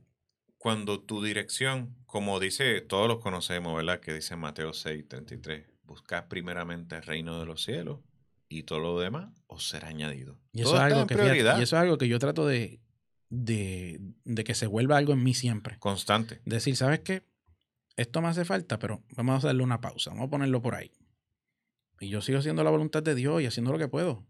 [0.59, 4.01] cuando tu dirección, como dice, todos los conocemos, ¿verdad?
[4.01, 8.01] Que dice Mateo 6, 33, buscad primeramente el reino de los cielos
[8.49, 10.39] y todo lo demás os será añadido.
[10.53, 12.81] Y eso, es algo, que, y eso es algo que yo trato de,
[13.29, 15.79] de, de, que se vuelva algo en mí siempre.
[15.79, 16.41] Constante.
[16.45, 17.23] Decir, ¿sabes qué?
[17.97, 20.93] Esto me hace falta, pero vamos a darle una pausa, vamos a ponerlo por ahí.
[22.01, 24.27] Y yo sigo haciendo la voluntad de Dios y haciendo lo que puedo.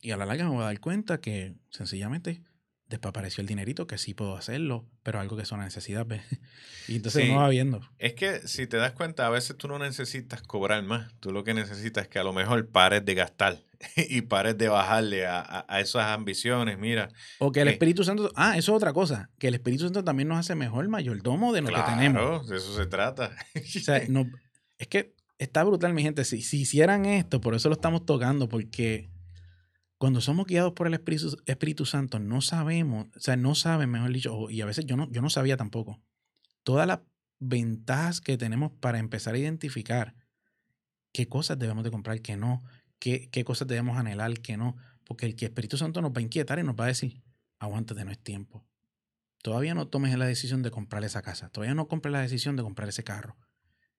[0.00, 2.42] Y a la larga me voy a dar cuenta que sencillamente
[2.88, 6.06] después apareció el dinerito, que sí puedo hacerlo, pero algo que es una necesidad.
[6.06, 6.22] ¿ves?
[6.88, 7.80] Y entonces uno va viendo.
[7.98, 11.12] Es que si te das cuenta, a veces tú no necesitas cobrar más.
[11.18, 13.60] Tú lo que necesitas es que a lo mejor pares de gastar
[13.96, 16.78] y pares de bajarle a, esas ambiciones.
[16.78, 17.08] Mira.
[17.40, 18.30] O que el Espíritu Santo.
[18.36, 19.30] Ah, eso es otra cosa.
[19.38, 22.48] Que el Espíritu Santo también nos hace mejor mayordomo de lo que tenemos.
[22.48, 23.32] de eso se trata.
[23.56, 24.30] o sea, no,
[24.78, 26.24] es que está brutal, mi gente.
[26.24, 29.10] Si, si hicieran esto, por eso lo estamos tocando, porque
[29.98, 34.12] cuando somos guiados por el Espíritu, Espíritu, Santo, no sabemos, o sea, no saben, mejor
[34.12, 36.00] dicho, y a veces yo no, yo no sabía tampoco,
[36.62, 37.00] todas las
[37.38, 40.14] ventajas que tenemos para empezar a identificar
[41.12, 42.62] qué cosas debemos de comprar, qué no,
[42.98, 46.22] qué, qué cosas debemos anhelar, qué no, porque el que Espíritu Santo nos va a
[46.22, 47.22] inquietar y nos va a decir,
[47.58, 48.66] aguántate, no es tiempo.
[49.42, 52.62] Todavía no tomes la decisión de comprar esa casa, todavía no compres la decisión de
[52.62, 53.38] comprar ese carro.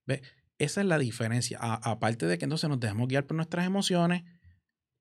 [0.05, 0.21] ¿Ve?
[0.59, 1.59] Esa es la diferencia.
[1.59, 4.23] aparte de que entonces nos dejamos guiar por nuestras emociones,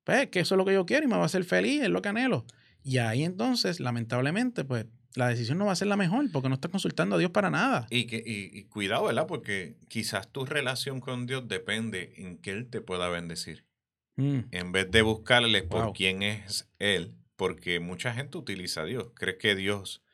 [0.06, 1.88] pues que eso es lo que yo quiero y me va a hacer feliz, es
[1.88, 2.46] lo que anhelo.
[2.84, 4.86] Y ahí entonces, lamentablemente, pues
[5.16, 7.50] la decisión no va a ser la mejor porque no estás consultando a Dios para
[7.50, 7.88] nada.
[7.90, 9.26] Y, que, y, cuidado, ¿verdad?
[9.26, 13.64] Porque quizás tu relación con Dios depende en que Él te pueda bendecir.
[14.14, 14.42] Mm.
[14.52, 19.38] En vez de buscarle por quién es Él, porque mucha gente utiliza a Dios, cree
[19.38, 20.04] que Dios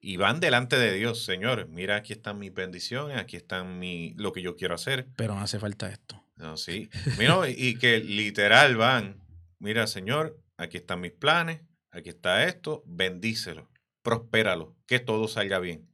[0.00, 4.32] y van delante de Dios, Señor, mira, aquí están mis bendiciones, aquí están mi, lo
[4.32, 5.08] que yo quiero hacer.
[5.14, 6.24] Pero no hace falta esto.
[6.36, 6.88] No, sí.
[7.18, 9.21] Mira, y que literal van
[9.62, 13.70] mira Señor, aquí están mis planes, aquí está esto, bendícelo,
[14.02, 15.88] prospéralo, que todo salga bien.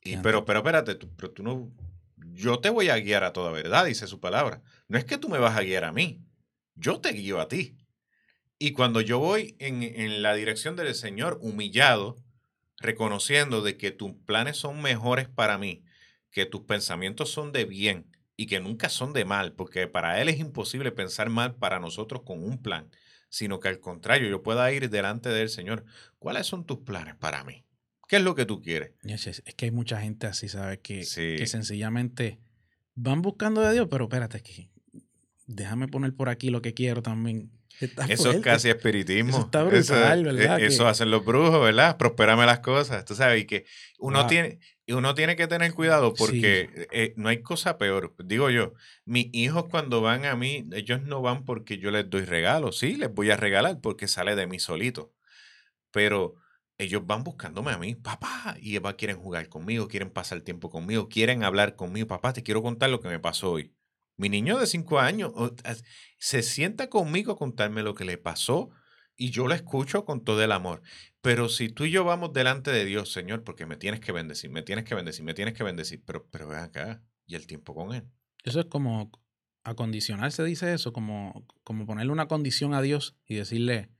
[0.00, 1.72] Y, pero, pero espérate, tú, pero tú no,
[2.16, 4.62] yo te voy a guiar a toda verdad, dice su palabra.
[4.86, 6.22] No es que tú me vas a guiar a mí,
[6.76, 7.76] yo te guío a ti.
[8.58, 12.16] Y cuando yo voy en, en la dirección del Señor humillado,
[12.78, 15.82] reconociendo de que tus planes son mejores para mí,
[16.30, 18.06] que tus pensamientos son de bien
[18.40, 22.22] y que nunca son de mal, porque para Él es imposible pensar mal para nosotros
[22.24, 22.90] con un plan
[23.30, 25.84] sino que al contrario, yo pueda ir delante del Señor.
[26.18, 27.64] ¿Cuáles son tus planes para mí?
[28.08, 28.90] ¿Qué es lo que tú quieres?
[29.04, 30.80] Es, que hay mucha gente así, ¿sabes?
[30.82, 32.40] Que, que sencillamente
[32.96, 34.68] van buscando de Dios, pero espérate, que
[35.46, 37.52] déjame poner por aquí lo que quiero también.
[38.08, 39.30] eso es casi espiritismo.
[39.30, 40.60] Eso está brutal, ¿verdad?
[40.60, 41.96] Eso, hacen los brujos, ¿verdad?
[41.96, 43.04] Prospérame las cosas.
[43.04, 43.64] Tú sabes, y que
[44.00, 44.58] uno tiene,
[44.90, 48.12] y uno tiene que tener cuidado porque eh, no hay cosa peor.
[48.24, 48.72] Digo yo,
[49.04, 52.78] mis hijos cuando van a mí, ellos no van porque yo les doy regalos.
[52.78, 55.14] Sí, les voy a regalar porque sale de mí solito.
[55.92, 56.34] Pero
[56.76, 61.08] ellos van buscándome a mí, papá, y ellos quieren jugar conmigo, quieren pasar tiempo conmigo,
[61.08, 62.08] quieren hablar conmigo.
[62.08, 63.72] Papá, te quiero contar lo que me pasó hoy.
[64.16, 65.32] Mi niño de cinco años
[66.18, 68.70] se sienta conmigo a contarme lo que le pasó
[69.20, 70.80] y yo lo escucho con todo el amor.
[71.20, 74.50] Pero si tú y yo vamos delante de Dios, Señor, porque me tienes que bendecir,
[74.50, 77.74] me tienes que bendecir, me tienes que bendecir, pero, pero ven acá y el tiempo
[77.74, 78.04] con Él.
[78.44, 79.12] Eso es como
[79.62, 83.90] acondicionar, se dice eso, como, como ponerle una condición a Dios y decirle,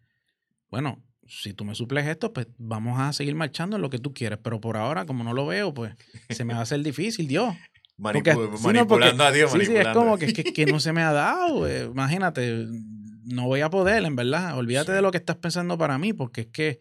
[0.70, 4.14] bueno, si tú me suples esto, pues vamos a seguir marchando en lo que tú
[4.14, 5.94] quieres, pero por ahora, como no lo veo, pues
[6.30, 7.54] se me va a hacer difícil, Dios.
[7.98, 9.52] manipulando a Dios.
[9.52, 11.68] Sí, sí, es como que, que, no se me ha dado.
[11.92, 12.66] imagínate,
[13.31, 14.57] no voy a poder, en verdad.
[14.57, 16.81] Olvídate de lo que estás pensando para mí, porque es que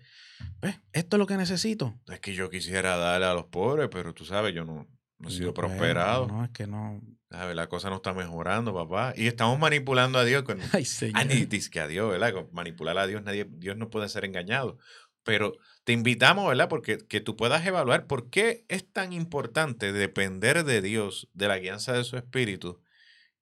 [0.93, 1.99] esto es lo que necesito.
[2.07, 4.87] Es que yo quisiera darle a los pobres, pero tú sabes, yo no,
[5.25, 6.27] he sido prosperado.
[6.27, 7.01] No, es que no.
[7.29, 9.13] La cosa no está mejorando, papá.
[9.15, 10.43] Y estamos manipulando a Dios.
[10.43, 11.27] Con, Ay, señor.
[11.27, 12.33] dice que a Dios, ¿verdad?
[12.51, 14.77] manipular a Dios, nadie, Dios no puede ser engañado.
[15.23, 16.69] Pero te invitamos, ¿verdad?
[16.69, 21.59] Porque que tú puedas evaluar por qué es tan importante depender de Dios, de la
[21.59, 22.81] guianza de su espíritu.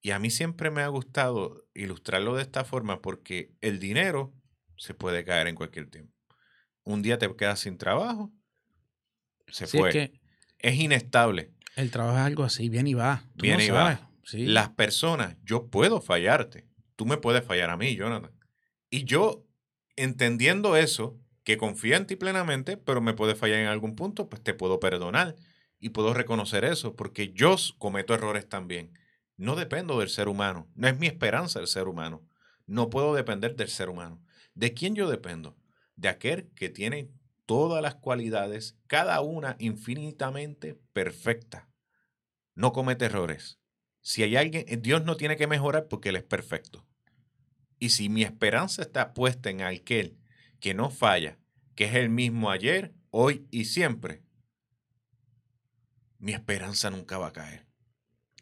[0.00, 4.32] Y a mí siempre me ha gustado ilustrarlo de esta forma porque el dinero
[4.76, 6.14] se puede caer en cualquier tiempo.
[6.84, 8.32] Un día te quedas sin trabajo,
[9.48, 9.90] se Sí, es fue.
[9.90, 10.20] que
[10.58, 11.52] es inestable.
[11.76, 13.22] el trabajo es algo así, viene y va.
[13.36, 14.10] Tú no Viene y va.
[14.24, 14.46] Sí.
[14.46, 16.66] Las personas, yo puedo fallarte.
[16.96, 18.32] Tú me puedes fallar a mí, Jonathan.
[18.90, 19.46] Y yo,
[19.96, 24.42] entendiendo eso, que confío en ti plenamente, pero me puedes fallar en algún punto, pues
[24.42, 25.34] te puedo perdonar
[25.80, 28.92] y puedo reconocer eso, porque yo cometo errores también.
[29.38, 30.68] No dependo del ser humano.
[30.74, 32.28] No es mi esperanza el ser humano.
[32.66, 34.22] No puedo depender del ser humano.
[34.54, 35.56] ¿De quién yo dependo?
[35.94, 37.10] De aquel que tiene
[37.46, 41.70] todas las cualidades, cada una infinitamente perfecta.
[42.56, 43.60] No comete errores.
[44.00, 46.84] Si hay alguien, eh, Dios no tiene que mejorar porque Él es perfecto.
[47.78, 50.18] Y si mi esperanza está puesta en aquel
[50.58, 51.38] que no falla,
[51.76, 54.24] que es el mismo ayer, hoy y siempre,
[56.18, 57.67] mi esperanza nunca va a caer.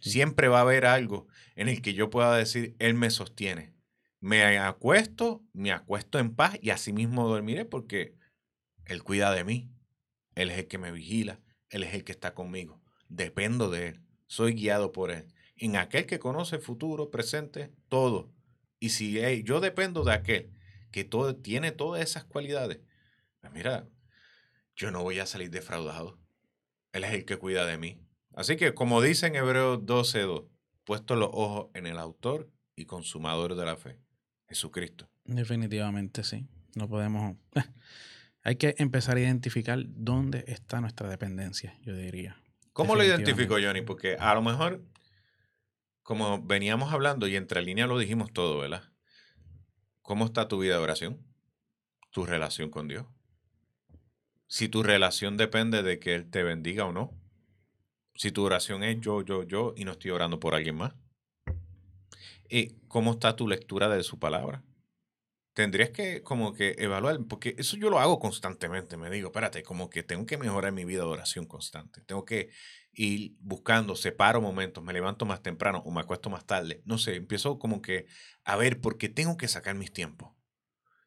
[0.00, 3.74] Siempre va a haber algo en el que yo pueda decir, Él me sostiene.
[4.20, 8.16] Me acuesto, me acuesto en paz y así mismo dormiré porque
[8.84, 9.70] Él cuida de mí.
[10.34, 11.40] Él es el que me vigila.
[11.70, 12.82] Él es el que está conmigo.
[13.08, 14.00] Dependo de Él.
[14.26, 15.26] Soy guiado por Él.
[15.56, 18.32] En aquel que conoce futuro, presente, todo.
[18.78, 20.52] Y si yo dependo de aquel
[20.90, 22.80] que todo, tiene todas esas cualidades,
[23.40, 23.88] pues mira,
[24.74, 26.18] yo no voy a salir defraudado.
[26.92, 28.05] Él es el que cuida de mí.
[28.36, 30.46] Así que, como dice en Hebreos 12.2,
[30.84, 33.98] puesto los ojos en el autor y consumador de la fe,
[34.46, 35.08] Jesucristo.
[35.24, 36.46] Definitivamente sí.
[36.74, 37.36] No podemos.
[38.42, 42.36] Hay que empezar a identificar dónde está nuestra dependencia, yo diría.
[42.74, 43.54] ¿Cómo lo identifico.
[43.54, 43.80] Johnny?
[43.80, 44.84] Porque a lo mejor,
[46.02, 48.84] como veníamos hablando y entre líneas lo dijimos todo, ¿verdad?
[50.02, 51.26] ¿Cómo está tu vida de oración?
[52.10, 53.06] Tu relación con Dios.
[54.46, 57.18] Si tu relación depende de que Él te bendiga o no.
[58.16, 60.94] Si tu oración es yo, yo, yo y no estoy orando por alguien más.
[62.48, 64.62] ¿Y cómo está tu lectura de su palabra?
[65.52, 68.96] Tendrías que como que evaluar, porque eso yo lo hago constantemente.
[68.96, 72.02] Me digo, espérate, como que tengo que mejorar mi vida de oración constante.
[72.02, 72.50] Tengo que
[72.92, 76.82] ir buscando, separo momentos, me levanto más temprano o me acuesto más tarde.
[76.84, 78.06] No sé, empiezo como que
[78.44, 80.32] a ver, ¿por qué tengo que sacar mis tiempos?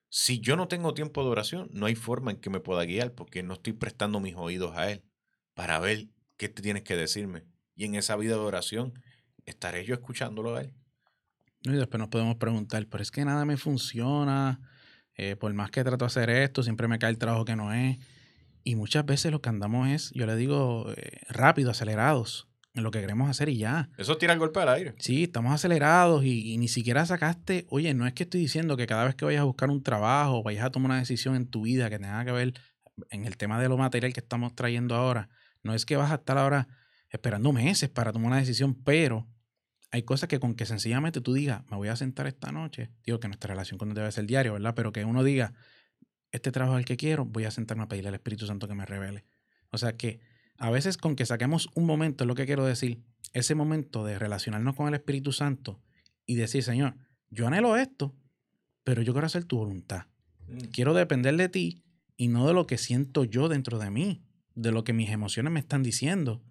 [0.09, 3.13] Si yo no tengo tiempo de oración, no hay forma en que me pueda guiar
[3.13, 5.03] porque no estoy prestando mis oídos a Él
[5.53, 7.43] para ver qué te tienes que decirme.
[7.75, 8.93] Y en esa vida de oración,
[9.45, 10.73] ¿estaré yo escuchándolo a Él?
[11.61, 14.59] Y después nos podemos preguntar, pero es que nada me funciona.
[15.15, 17.73] eh, por más que trato de hacer esto, siempre me cae el trabajo que no
[17.73, 17.97] es.
[18.63, 22.91] Y muchas veces lo que andamos es, yo le digo, eh, rápido, acelerados en lo
[22.91, 23.89] que queremos hacer y ya.
[23.97, 24.95] Eso tira el golpe al aire.
[24.99, 28.87] Sí, estamos acelerados y, y ni siquiera sacaste, oye, no es que estoy diciendo que
[28.87, 31.47] cada vez que vayas a buscar un trabajo o vayas a tomar una decisión en
[31.47, 32.53] tu vida que tenga que ver
[33.09, 35.29] en el tema de lo material que estamos trayendo ahora,
[35.63, 36.67] no es que vas a estar ahora
[37.09, 39.27] esperando meses para tomar una decisión, pero
[39.91, 43.19] hay cosas que con que sencillamente tú digas, me voy a sentar esta noche, digo
[43.19, 44.75] que nuestra relación con Dios debe ser diario, ¿verdad?
[44.75, 45.53] Pero que uno diga,
[46.31, 48.75] este trabajo es el que quiero, voy a sentarme a pedirle al Espíritu Santo que
[48.75, 49.25] me revele.
[49.71, 50.19] O sea que
[50.57, 53.03] a veces con que saquemos un momento, es lo que quiero decir,
[53.33, 55.81] ese momento de relacionarnos con el Espíritu Santo
[56.25, 56.95] y decir, Señor,
[57.29, 58.15] yo anhelo esto,
[58.83, 60.05] pero yo quiero hacer tu voluntad.
[60.71, 61.83] Quiero depender de ti
[62.17, 64.23] y no de lo que siento yo dentro de mí,
[64.61, 66.41] de lo que mis emociones me están diciendo.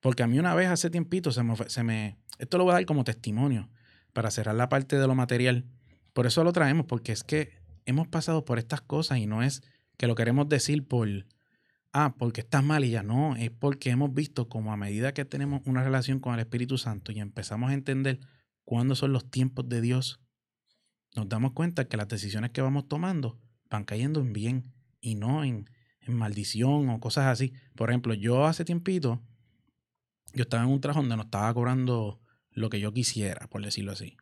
[0.00, 2.18] Porque a mí una vez hace tiempito se me, se me...
[2.38, 3.68] Esto lo voy a dar como testimonio
[4.12, 5.66] para cerrar la parte de lo material.
[6.12, 7.52] Por eso lo traemos, porque es que
[7.84, 9.62] hemos pasado por estas cosas y no es
[9.96, 11.08] que lo queremos decir por,
[11.92, 15.24] ah, porque estás mal y ya no, es porque hemos visto como a medida que
[15.24, 18.20] tenemos una relación con el Espíritu Santo y empezamos a entender
[18.64, 20.20] cuándo son los tiempos de Dios,
[21.14, 25.44] nos damos cuenta que las decisiones que vamos tomando van cayendo en bien y no
[25.44, 25.68] en,
[26.00, 27.52] en maldición o cosas así.
[27.74, 29.22] Por ejemplo, yo hace tiempito,
[30.32, 32.20] yo estaba en un trabajo donde no estaba cobrando
[32.50, 34.16] lo que yo quisiera, por decirlo así.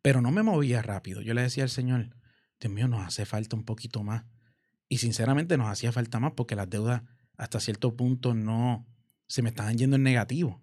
[0.00, 1.20] Pero no me movía rápido.
[1.22, 2.16] Yo le decía al Señor,
[2.60, 4.24] Dios mío, nos hace falta un poquito más.
[4.88, 7.02] Y sinceramente nos hacía falta más porque las deudas
[7.36, 8.86] hasta cierto punto no
[9.26, 10.62] se me estaban yendo en negativo.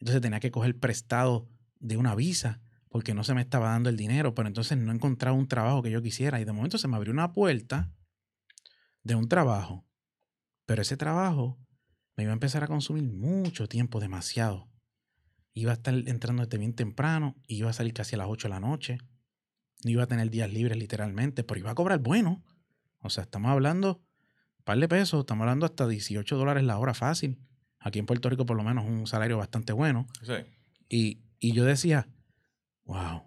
[0.00, 1.48] Entonces tenía que coger prestado
[1.78, 5.36] de una visa porque no se me estaba dando el dinero, pero entonces no encontraba
[5.36, 6.40] un trabajo que yo quisiera.
[6.40, 7.92] Y de momento se me abrió una puerta
[9.06, 9.86] de un trabajo.
[10.66, 11.58] Pero ese trabajo
[12.16, 14.68] me iba a empezar a consumir mucho tiempo, demasiado.
[15.54, 18.48] Iba a estar entrando desde bien temprano, y iba a salir casi a las 8
[18.48, 18.98] de la noche.
[19.84, 22.42] No iba a tener días libres literalmente, pero iba a cobrar bueno.
[23.00, 24.02] O sea, estamos hablando
[24.58, 27.38] un par de pesos, estamos hablando hasta 18 dólares la hora fácil.
[27.78, 30.08] Aquí en Puerto Rico por lo menos un salario bastante bueno.
[30.22, 30.34] Sí.
[30.88, 32.08] Y, y yo decía,
[32.84, 33.22] wow.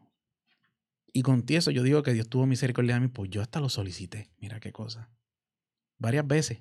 [1.14, 3.70] Y con eso yo digo que Dios tuvo misericordia de mí, pues yo hasta lo
[3.70, 4.30] solicité.
[4.40, 5.10] Mira qué cosa.
[6.00, 6.60] Varias veces.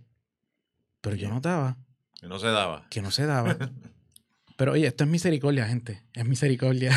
[1.01, 1.78] Pero yo notaba
[2.22, 2.86] Y no se daba.
[2.91, 3.57] que no se daba.
[4.57, 6.03] Pero oye, esto es misericordia, gente.
[6.14, 6.91] Es misericordia.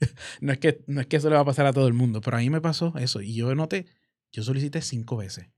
[0.40, 2.20] no, es que, no es que eso le va a pasar a todo el mundo,
[2.20, 3.20] pero a mí me pasó eso.
[3.20, 3.86] Y yo noté
[4.30, 5.48] Yo solicité cinco veces.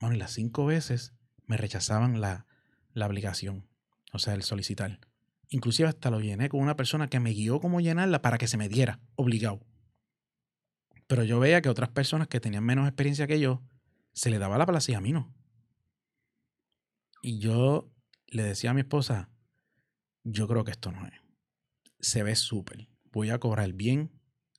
[0.00, 1.14] Bueno, y las cinco veces
[1.46, 2.46] me rechazaban la,
[2.94, 3.68] la aplicación,
[4.12, 4.98] o sea, el solicitar.
[5.50, 8.56] Inclusive hasta lo llené con una persona que me guió cómo llenarla para que se
[8.56, 9.60] me diera, obligado.
[11.06, 13.62] Pero yo veía que otras personas que tenían menos experiencia que yo,
[14.20, 15.34] se le daba la y a mí no.
[17.22, 17.90] Y yo
[18.26, 19.30] le decía a mi esposa,
[20.24, 21.14] yo creo que esto no es.
[22.00, 22.90] Se ve súper.
[23.12, 24.12] Voy a cobrar bien.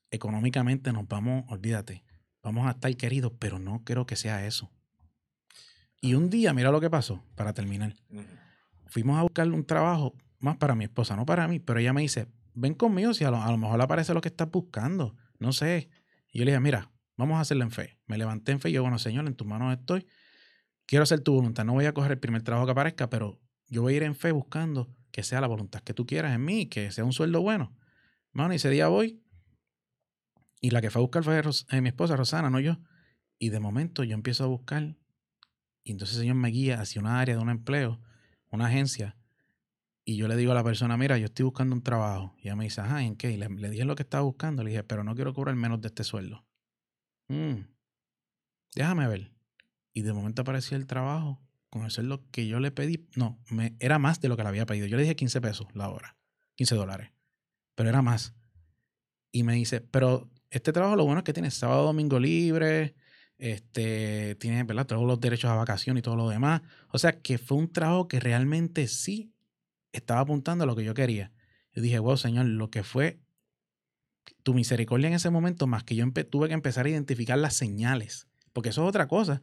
[0.10, 2.04] Económicamente nos vamos, olvídate,
[2.42, 4.72] vamos a estar queridos, pero no creo que sea eso.
[6.02, 7.94] Y un día, mira lo que pasó, para terminar.
[8.88, 12.02] Fuimos a buscar un trabajo más para mi esposa, no para mí, pero ella me
[12.02, 15.16] dice, ven conmigo si a lo, a lo mejor le aparece lo que estás buscando.
[15.38, 15.92] No sé.
[16.32, 16.91] Y yo le dije, mira,
[17.22, 17.98] vamos a hacerlo en fe.
[18.08, 20.06] Me levanté en fe y yo, bueno, Señor, en tus manos estoy.
[20.86, 21.64] Quiero hacer tu voluntad.
[21.64, 24.16] No voy a coger el primer trabajo que aparezca, pero yo voy a ir en
[24.16, 27.42] fe buscando que sea la voluntad que tú quieras en mí, que sea un sueldo
[27.42, 27.76] bueno.
[28.34, 29.24] Bueno, y ese día voy.
[30.60, 32.78] Y la que fue a buscar fue eh, mi esposa, Rosana, no yo.
[33.40, 34.96] Y de momento yo empiezo a buscar.
[35.84, 38.00] Y entonces el Señor me guía hacia una área de un empleo,
[38.50, 39.18] una agencia.
[40.06, 42.36] Y yo le digo a la persona, mira, yo estoy buscando un trabajo.
[42.38, 43.32] Y ella me dice, ajá, ¿en qué?
[43.32, 44.64] Y le, dije lo que estaba buscando.
[44.64, 46.46] Le dije, pero no quiero cobrar menos de este sueldo.
[47.32, 47.66] Mm,
[48.76, 49.32] déjame ver.
[49.94, 53.08] Y de momento apareció el trabajo con el sueldo que yo le pedí.
[53.16, 54.86] No, me, era más de lo que le había pedido.
[54.86, 56.18] Yo le dije 15 pesos la hora,
[56.56, 57.12] 15 dólares.
[57.76, 58.34] Pero era más.
[59.32, 62.96] Y me dice, pero este trabajo lo bueno es que tiene sábado, domingo libre,
[63.38, 64.86] este, tiene ¿verdad?
[64.86, 66.62] todos los derechos a vacación y todo lo demás.
[66.90, 69.34] O sea que fue un trabajo que realmente sí
[69.94, 71.32] estaba apuntando a lo que yo quería.
[71.72, 73.22] Yo dije, wow, Señor, lo que fue
[74.44, 78.28] tu misericordia en ese momento, más que yo tuve que empezar a identificar las señales,
[78.54, 79.42] porque eso es otra cosa.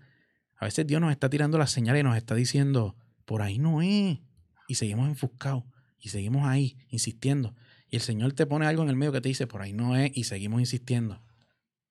[0.56, 3.80] A veces Dios nos está tirando las señales y nos está diciendo, por ahí no
[3.82, 4.18] es.
[4.66, 5.64] Y seguimos enfuscados
[5.98, 7.54] y seguimos ahí, insistiendo.
[7.88, 9.96] Y el Señor te pone algo en el medio que te dice, por ahí no
[9.96, 11.22] es, y seguimos insistiendo.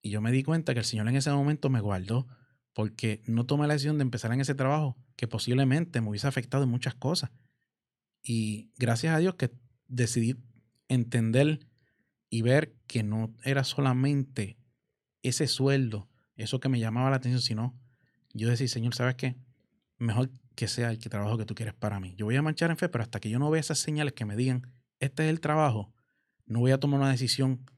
[0.02, 2.28] Y yo me di cuenta que el Señor en ese momento me guardó
[2.74, 6.64] porque no tomé la decisión de empezar en ese trabajo que posiblemente me hubiese afectado
[6.64, 7.32] en muchas cosas.
[8.22, 9.52] Y gracias a Dios que
[9.88, 10.36] decidí
[10.88, 11.60] entender
[12.30, 14.58] y ver que no era solamente
[15.22, 17.80] ese sueldo, eso que me llamaba la atención, sino
[18.34, 19.38] yo decía, Señor, ¿sabes qué?
[19.98, 22.16] Mejor que sea el que trabajo que tú quieres para mí.
[22.16, 24.26] Yo voy a marchar en fe, pero hasta que yo no vea esas señales que
[24.26, 25.94] me digan, este es el trabajo,
[26.46, 27.70] no voy a tomar una decisión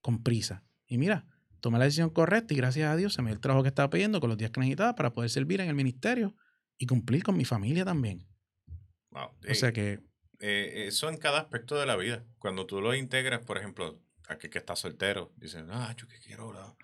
[0.00, 0.64] con prisa.
[0.86, 1.26] Y mira,
[1.60, 3.90] tomé la decisión correcta y gracias a Dios se me dio el trabajo que estaba
[3.90, 6.34] pidiendo con los días que necesitaba para poder servir en el ministerio
[6.78, 8.26] y cumplir con mi familia también.
[9.50, 10.00] O sea que...
[10.40, 12.24] Eh, eso en cada aspecto de la vida.
[12.38, 16.76] Cuando tú lo integras, por ejemplo, aquí que está soltero, dicen, ah, yo que quiero,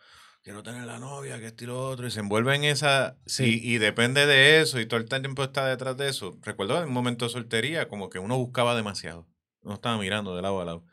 [0.43, 3.61] quiero tener la novia, que esto y lo otro, y se envuelve en esa, sí.
[3.63, 6.39] y, depende de eso, y todo el tiempo está detrás de eso.
[6.43, 9.29] Recuerdo en un momento de soltería, como que uno buscaba demasiado,
[9.63, 10.87] uno estaba mirando de lado a lado.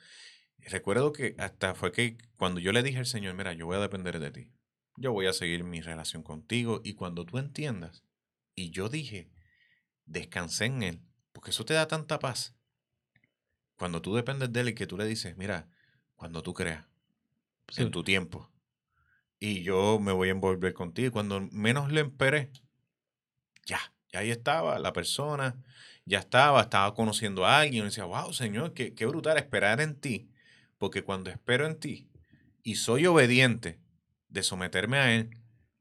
[0.59, 3.77] Y recuerdo que hasta fue que cuando yo le dije al Señor, mira, yo voy
[3.77, 4.51] a depender de ti,
[4.97, 8.03] yo voy a seguir mi relación contigo, y cuando tú entiendas,
[8.53, 9.31] y yo dije,
[10.05, 11.01] descansé en Él,
[11.41, 12.53] porque eso te da tanta paz.
[13.75, 15.67] Cuando tú dependes de Él y que tú le dices, mira,
[16.15, 16.85] cuando tú creas,
[17.77, 18.51] en tu tiempo,
[19.39, 21.07] y yo me voy a envolver contigo.
[21.07, 22.51] Y cuando menos le esperé,
[23.65, 23.79] ya,
[24.13, 25.55] ya ahí estaba la persona,
[26.05, 27.81] ya estaba, estaba conociendo a alguien.
[27.81, 30.29] Y decía, wow, Señor, qué, qué brutal esperar en ti.
[30.77, 32.07] Porque cuando espero en ti
[32.61, 33.79] y soy obediente
[34.29, 35.31] de someterme a Él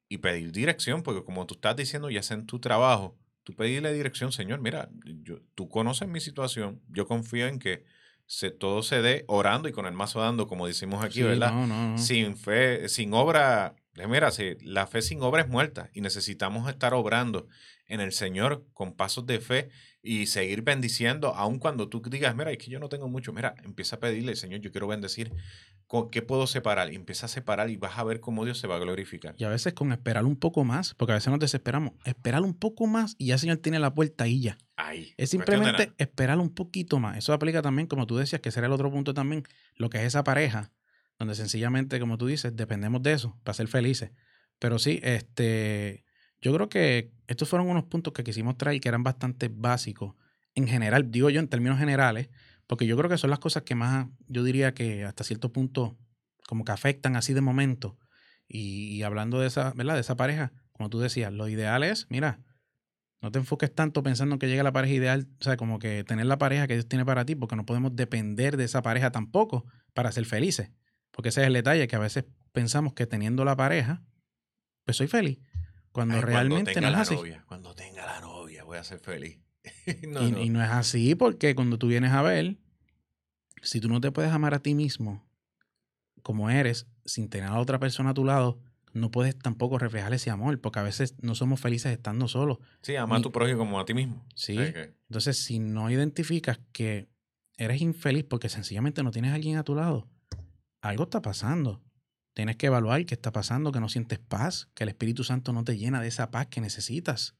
[0.08, 3.92] y pedir dirección, porque como tú estás diciendo, ya sea en tu trabajo, tú pedirle
[3.92, 4.88] dirección, Señor, mira,
[5.22, 7.84] yo, tú conoces mi situación, yo confío en que
[8.26, 11.52] se, todo se dé orando y con el mazo dando, como decimos aquí, ¿verdad?
[11.98, 13.74] Sin fe, sin obra.
[13.96, 17.48] Eh, mira, si la fe sin obra es muerta y necesitamos estar obrando
[17.86, 19.68] en el Señor con pasos de fe
[20.00, 23.56] y seguir bendiciendo, aun cuando tú digas, mira, es que yo no tengo mucho, mira,
[23.64, 25.32] empieza a pedirle, Señor, yo quiero bendecir,
[26.10, 26.92] ¿qué puedo separar?
[26.92, 29.34] Y empieza a separar y vas a ver cómo Dios se va a glorificar.
[29.38, 32.54] Y a veces con esperar un poco más, porque a veces nos desesperamos, esperar un
[32.54, 34.58] poco más y ya el Señor tiene la puerta ahí ya.
[34.76, 35.12] Ahí.
[35.16, 37.18] Es simplemente esperar un poquito más.
[37.18, 39.42] Eso aplica también, como tú decías, que será el otro punto también,
[39.74, 40.70] lo que es esa pareja,
[41.18, 44.12] donde sencillamente, como tú dices, dependemos de eso para ser felices.
[44.60, 46.04] Pero sí, este,
[46.40, 50.14] yo creo que estos fueron unos puntos que quisimos traer que eran bastante básicos
[50.54, 52.28] en general, digo yo en términos generales,
[52.70, 55.98] porque yo creo que son las cosas que más, yo diría que hasta cierto punto,
[56.46, 57.98] como que afectan así de momento.
[58.46, 59.94] Y, hablando de esa, ¿verdad?
[59.94, 62.38] De esa pareja, como tú decías, lo ideal es, mira,
[63.20, 66.26] no te enfoques tanto pensando que llegue la pareja ideal, o sea, como que tener
[66.26, 69.66] la pareja que Dios tiene para ti, porque no podemos depender de esa pareja tampoco
[69.92, 70.70] para ser felices.
[71.10, 74.04] Porque ese es el detalle, que a veces pensamos que teniendo la pareja,
[74.84, 75.40] pues soy feliz.
[75.90, 77.16] Cuando realmente no es así.
[77.46, 79.40] cuando tenga la novia, voy a ser feliz.
[80.02, 80.26] y, no.
[80.26, 82.56] y, no es así porque cuando tú vienes a ver,
[83.62, 85.26] si tú no te puedes amar a ti mismo
[86.22, 88.60] como eres, sin tener a otra persona a tu lado,
[88.92, 92.58] no puedes tampoco reflejar ese amor, porque a veces no somos felices estando solos.
[92.82, 94.24] Sí, ama a tu prójimo como a ti mismo.
[94.34, 94.56] Sí.
[94.58, 97.08] Entonces, si no identificas que
[97.56, 100.08] eres infeliz porque sencillamente no tienes a alguien a tu lado,
[100.80, 101.82] algo está pasando.
[102.34, 105.64] Tienes que evaluar qué está pasando, que no sientes paz, que el Espíritu Santo no
[105.64, 107.36] te llena de esa paz que necesitas.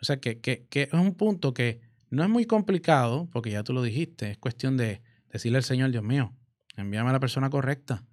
[0.00, 1.80] O sea, que, que, que es un punto que
[2.10, 5.90] no es muy complicado, porque ya tú lo dijiste, es cuestión de decirle al Señor,
[5.90, 6.32] Dios mío,
[6.76, 8.04] envíame a la persona correcta.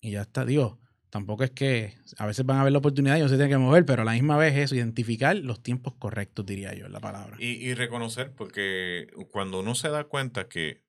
[0.00, 0.76] Y ya está, Dios.
[1.10, 3.58] Tampoco es que a veces van a ver la oportunidad y no se tienen que
[3.58, 7.36] mover, pero a la misma vez eso, identificar los tiempos correctos, diría yo, la palabra.
[7.38, 10.84] Y, y reconocer, porque cuando uno se da cuenta que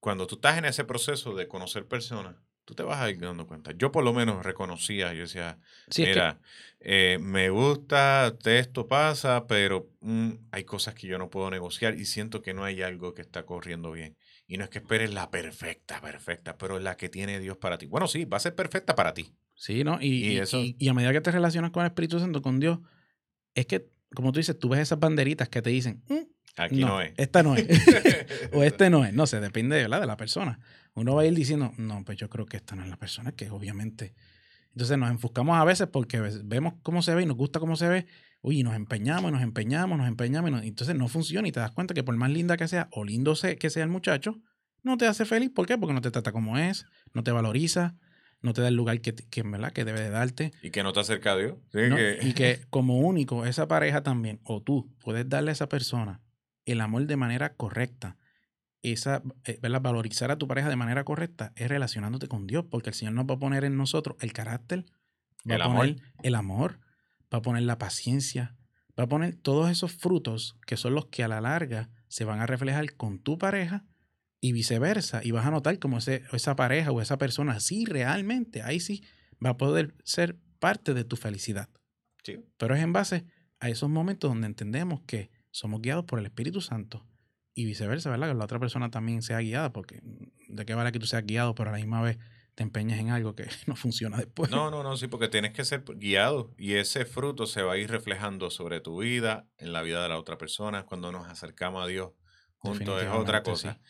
[0.00, 2.36] cuando tú estás en ese proceso de conocer personas,
[2.68, 3.72] tú te vas a ir dando cuenta.
[3.72, 5.58] Yo por lo menos reconocía, yo decía,
[5.96, 6.38] mira,
[6.80, 12.04] eh, me gusta, esto pasa, pero mm, hay cosas que yo no puedo negociar y
[12.04, 14.18] siento que no hay algo que está corriendo bien.
[14.46, 17.86] Y no es que esperes la perfecta, perfecta, pero la que tiene Dios para ti.
[17.86, 19.32] Bueno, sí, va a ser perfecta para ti.
[19.54, 19.98] Sí, ¿no?
[20.02, 20.60] Y, eso...
[20.62, 22.80] y, a medida que te relacionas con el Espíritu Santo, con Dios,
[23.54, 27.00] es que, como tú dices, tú ves esas banderitas que te dicen, mm, aquí no,
[27.00, 27.14] es.
[27.16, 27.66] Esta no es.
[28.52, 29.14] o este no es.
[29.14, 30.60] No sé, depende de la persona.
[30.98, 33.32] Uno va a ir diciendo, no, pues yo creo que esta no es la persona,
[33.32, 34.14] que obviamente.
[34.72, 37.88] Entonces nos enfocamos a veces porque vemos cómo se ve y nos gusta cómo se
[37.88, 38.06] ve,
[38.42, 41.94] uy, nos empeñamos, nos empeñamos, nos empeñamos, y entonces no funciona y te das cuenta
[41.94, 44.40] que por más linda que sea o lindo que sea el muchacho,
[44.82, 45.50] no te hace feliz.
[45.50, 45.76] ¿Por qué?
[45.76, 47.96] Porque no te trata como es, no te valoriza,
[48.40, 49.72] no te da el lugar que, que, ¿verdad?
[49.72, 50.52] que debe de darte.
[50.62, 51.56] Y que no te acerca a Dios.
[52.22, 56.20] Y que como único, esa pareja también, o tú, puedes darle a esa persona
[56.64, 58.16] el amor de manera correcta.
[58.82, 59.80] Esa, eh, ¿verdad?
[59.80, 63.26] Valorizar a tu pareja de manera correcta es relacionándote con Dios, porque el Señor nos
[63.26, 64.86] va a poner en nosotros el carácter,
[65.50, 66.80] va a poner el amor,
[67.32, 68.56] va a poner la paciencia,
[68.98, 72.40] va a poner todos esos frutos que son los que a la larga se van
[72.40, 73.84] a reflejar con tu pareja
[74.40, 75.22] y viceversa.
[75.24, 79.02] Y vas a notar como ese, esa pareja o esa persona, sí, realmente, ahí sí,
[79.44, 81.68] va a poder ser parte de tu felicidad.
[82.22, 82.36] Sí.
[82.56, 83.24] Pero es en base
[83.60, 87.07] a esos momentos donde entendemos que somos guiados por el Espíritu Santo
[87.58, 88.28] y viceversa, ¿verdad?
[88.28, 90.00] Que la otra persona también sea guiada, porque
[90.48, 92.16] de qué vale que tú seas guiado, pero a la misma vez
[92.54, 94.48] te empeñes en algo que no funciona después.
[94.48, 97.76] No, no, no, sí, porque tienes que ser guiado y ese fruto se va a
[97.76, 101.82] ir reflejando sobre tu vida, en la vida de la otra persona, cuando nos acercamos
[101.82, 102.12] a Dios
[102.58, 103.80] juntos es otra cosa.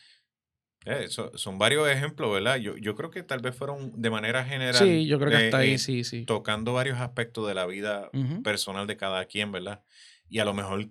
[0.86, 2.56] Eh, son varios ejemplos, ¿verdad?
[2.56, 4.76] Yo, yo creo que tal vez fueron de manera general.
[4.76, 6.24] Sí, yo creo que hasta ahí, sí, sí.
[6.24, 8.10] Tocando varios aspectos de la vida
[8.42, 9.82] personal de cada quien, ¿verdad?
[10.26, 10.88] Y a lo mejor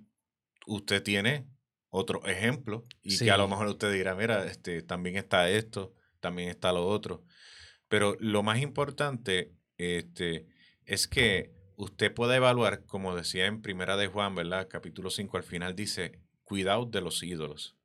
[0.68, 1.48] usted tiene
[1.90, 6.50] otro ejemplo y que a lo mejor usted dirá, mira, este, también está esto, también
[6.50, 7.24] está lo otro.
[7.88, 10.48] Pero lo más importante este,
[10.86, 14.68] es que usted pueda evaluar, como decía en Primera de Juan, ¿verdad?
[14.68, 17.78] Capítulo 5 al final dice, cuidado de los ídolos.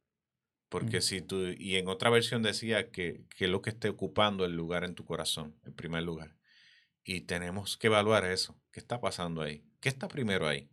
[0.68, 1.02] Porque mm.
[1.02, 4.84] si tú, y en otra versión decía que, que lo que esté ocupando el lugar
[4.84, 6.36] en tu corazón, el primer lugar.
[7.04, 8.58] Y tenemos que evaluar eso.
[8.72, 9.64] ¿Qué está pasando ahí?
[9.80, 10.70] ¿Qué está primero ahí?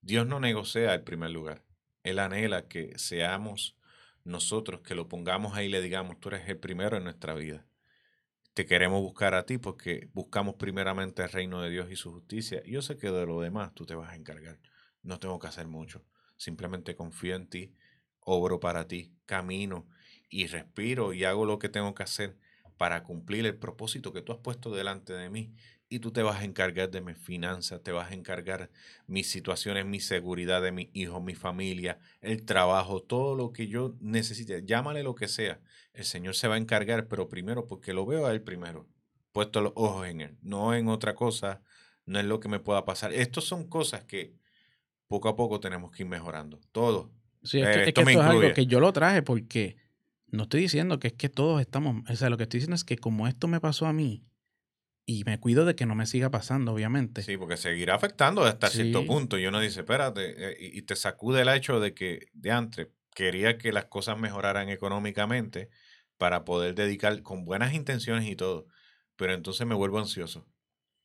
[0.00, 1.64] Dios no negocia el primer lugar.
[2.02, 3.76] Él anhela que seamos
[4.24, 7.66] nosotros, que lo pongamos ahí y le digamos, tú eres el primero en nuestra vida.
[8.54, 12.62] Te queremos buscar a ti porque buscamos primeramente el reino de Dios y su justicia.
[12.64, 14.60] Yo sé que de lo demás tú te vas a encargar.
[15.02, 16.04] No tengo que hacer mucho.
[16.36, 17.74] Simplemente confío en ti,
[18.20, 19.88] obro para ti, camino
[20.28, 22.36] y respiro y hago lo que tengo que hacer
[22.76, 25.54] para cumplir el propósito que tú has puesto delante de mí
[25.92, 28.70] y tú te vas a encargar de mis finanzas, te vas a encargar
[29.06, 33.94] mis situaciones, mi seguridad de mis hijos, mi familia, el trabajo, todo lo que yo
[34.00, 35.60] necesite, llámale lo que sea.
[35.92, 38.88] El Señor se va a encargar, pero primero porque lo veo a Él primero,
[39.32, 41.60] puesto los ojos en Él, no en otra cosa,
[42.06, 43.12] no es lo que me pueda pasar.
[43.12, 44.32] Estas son cosas que
[45.08, 47.12] poco a poco tenemos que ir mejorando, todo.
[47.42, 49.76] Sí, es que, esto, es, algo que yo lo traje porque
[50.28, 52.84] no estoy diciendo que es que todos estamos, o sea, lo que estoy diciendo es
[52.84, 54.24] que como esto me pasó a mí,
[55.12, 57.22] y me cuido de que no me siga pasando, obviamente.
[57.22, 59.38] Sí, porque seguirá afectando hasta cierto punto.
[59.38, 63.58] Y uno dice, espérate, eh, y te sacude el hecho de que, de antes, quería
[63.58, 65.68] que las cosas mejoraran económicamente
[66.16, 68.66] para poder dedicar con buenas intenciones y todo.
[69.16, 70.46] Pero entonces me vuelvo ansioso.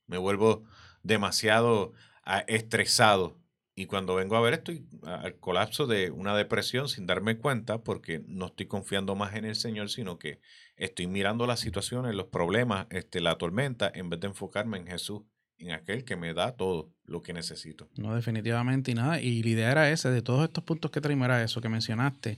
[0.05, 0.64] Me vuelvo
[1.03, 1.93] demasiado
[2.24, 3.38] ah, estresado.
[3.76, 8.24] Y cuando vengo a ver estoy al colapso de una depresión sin darme cuenta porque
[8.26, 10.39] no estoy confiando más en el Señor, sino que
[10.78, 15.24] estoy mirando las situaciones, los problemas, este, la tormenta, en vez de enfocarme en Jesús,
[15.58, 17.90] en aquel que me da todo lo que necesito.
[17.98, 19.20] No, definitivamente y nada.
[19.20, 22.38] Y la idea era ese, de todos estos puntos que traemos era eso que mencionaste.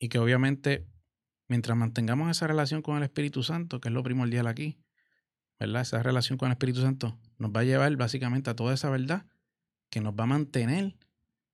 [0.00, 0.86] Y que obviamente,
[1.46, 4.78] mientras mantengamos esa relación con el Espíritu Santo, que es lo primordial aquí,
[5.60, 5.82] ¿verdad?
[5.82, 9.26] Esa relación con el Espíritu Santo nos va a llevar básicamente a toda esa verdad
[9.88, 10.96] que nos va a mantener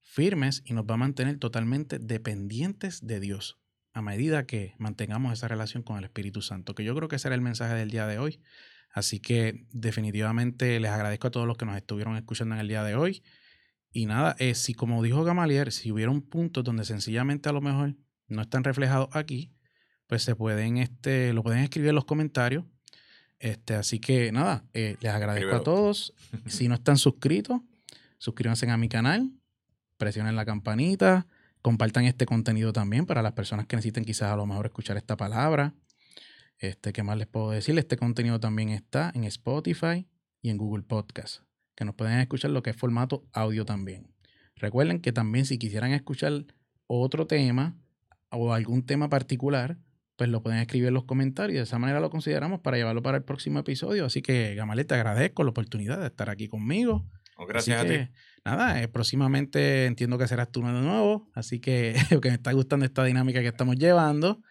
[0.01, 3.59] firmes y nos va a mantener totalmente dependientes de Dios
[3.95, 7.29] a medida que mantengamos esa relación con el Espíritu Santo, que yo creo que ese
[7.29, 8.41] era el mensaje del día de hoy.
[8.91, 12.83] Así que definitivamente les agradezco a todos los que nos estuvieron escuchando en el día
[12.83, 13.23] de hoy.
[13.93, 17.61] Y nada, eh, si como dijo Gamalier, si hubiera un punto donde sencillamente a lo
[17.61, 17.95] mejor
[18.27, 19.53] no están reflejados aquí,
[20.07, 22.65] pues se pueden, este, lo pueden escribir en los comentarios.
[23.39, 26.13] Este, así que nada, eh, les agradezco a todos.
[26.47, 27.61] Si no están suscritos,
[28.17, 29.31] suscríbanse a mi canal,
[29.95, 31.27] presionen la campanita,
[31.65, 35.17] compartan este contenido también para las personas que necesiten quizás a lo mejor escuchar esta
[35.17, 35.73] palabra.
[36.59, 37.75] Este, ¿Qué más les puedo decir?
[37.79, 40.07] Este contenido también está en Spotify
[40.43, 41.41] y en Google Podcast,
[41.73, 44.13] que nos pueden escuchar lo que es formato audio también.
[44.55, 46.45] Recuerden que también si quisieran escuchar
[46.85, 47.75] otro tema
[48.29, 49.79] o algún tema particular,
[50.17, 51.57] pues lo pueden escribir en los comentarios.
[51.57, 54.05] De esa manera lo consideramos para llevarlo para el próximo episodio.
[54.05, 57.07] Así que, Gamaliel, te agradezco la oportunidad de estar aquí conmigo.
[57.35, 58.07] Oh, gracias a ti.
[58.43, 61.29] Nada, eh, próximamente entiendo que serás tú de nuevo.
[61.33, 64.41] Así que, que me está gustando esta dinámica que estamos llevando.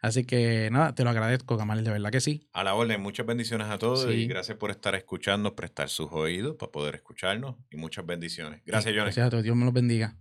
[0.00, 2.48] Así que nada, te lo agradezco, Gamaliel, de verdad que sí.
[2.52, 6.56] A la orden, muchas bendiciones a todos y gracias por estar escuchando, prestar sus oídos
[6.56, 8.62] para poder escucharnos y muchas bendiciones.
[8.66, 9.04] Gracias, Johnny.
[9.04, 10.16] Gracias a todos, Dios me los bendiga.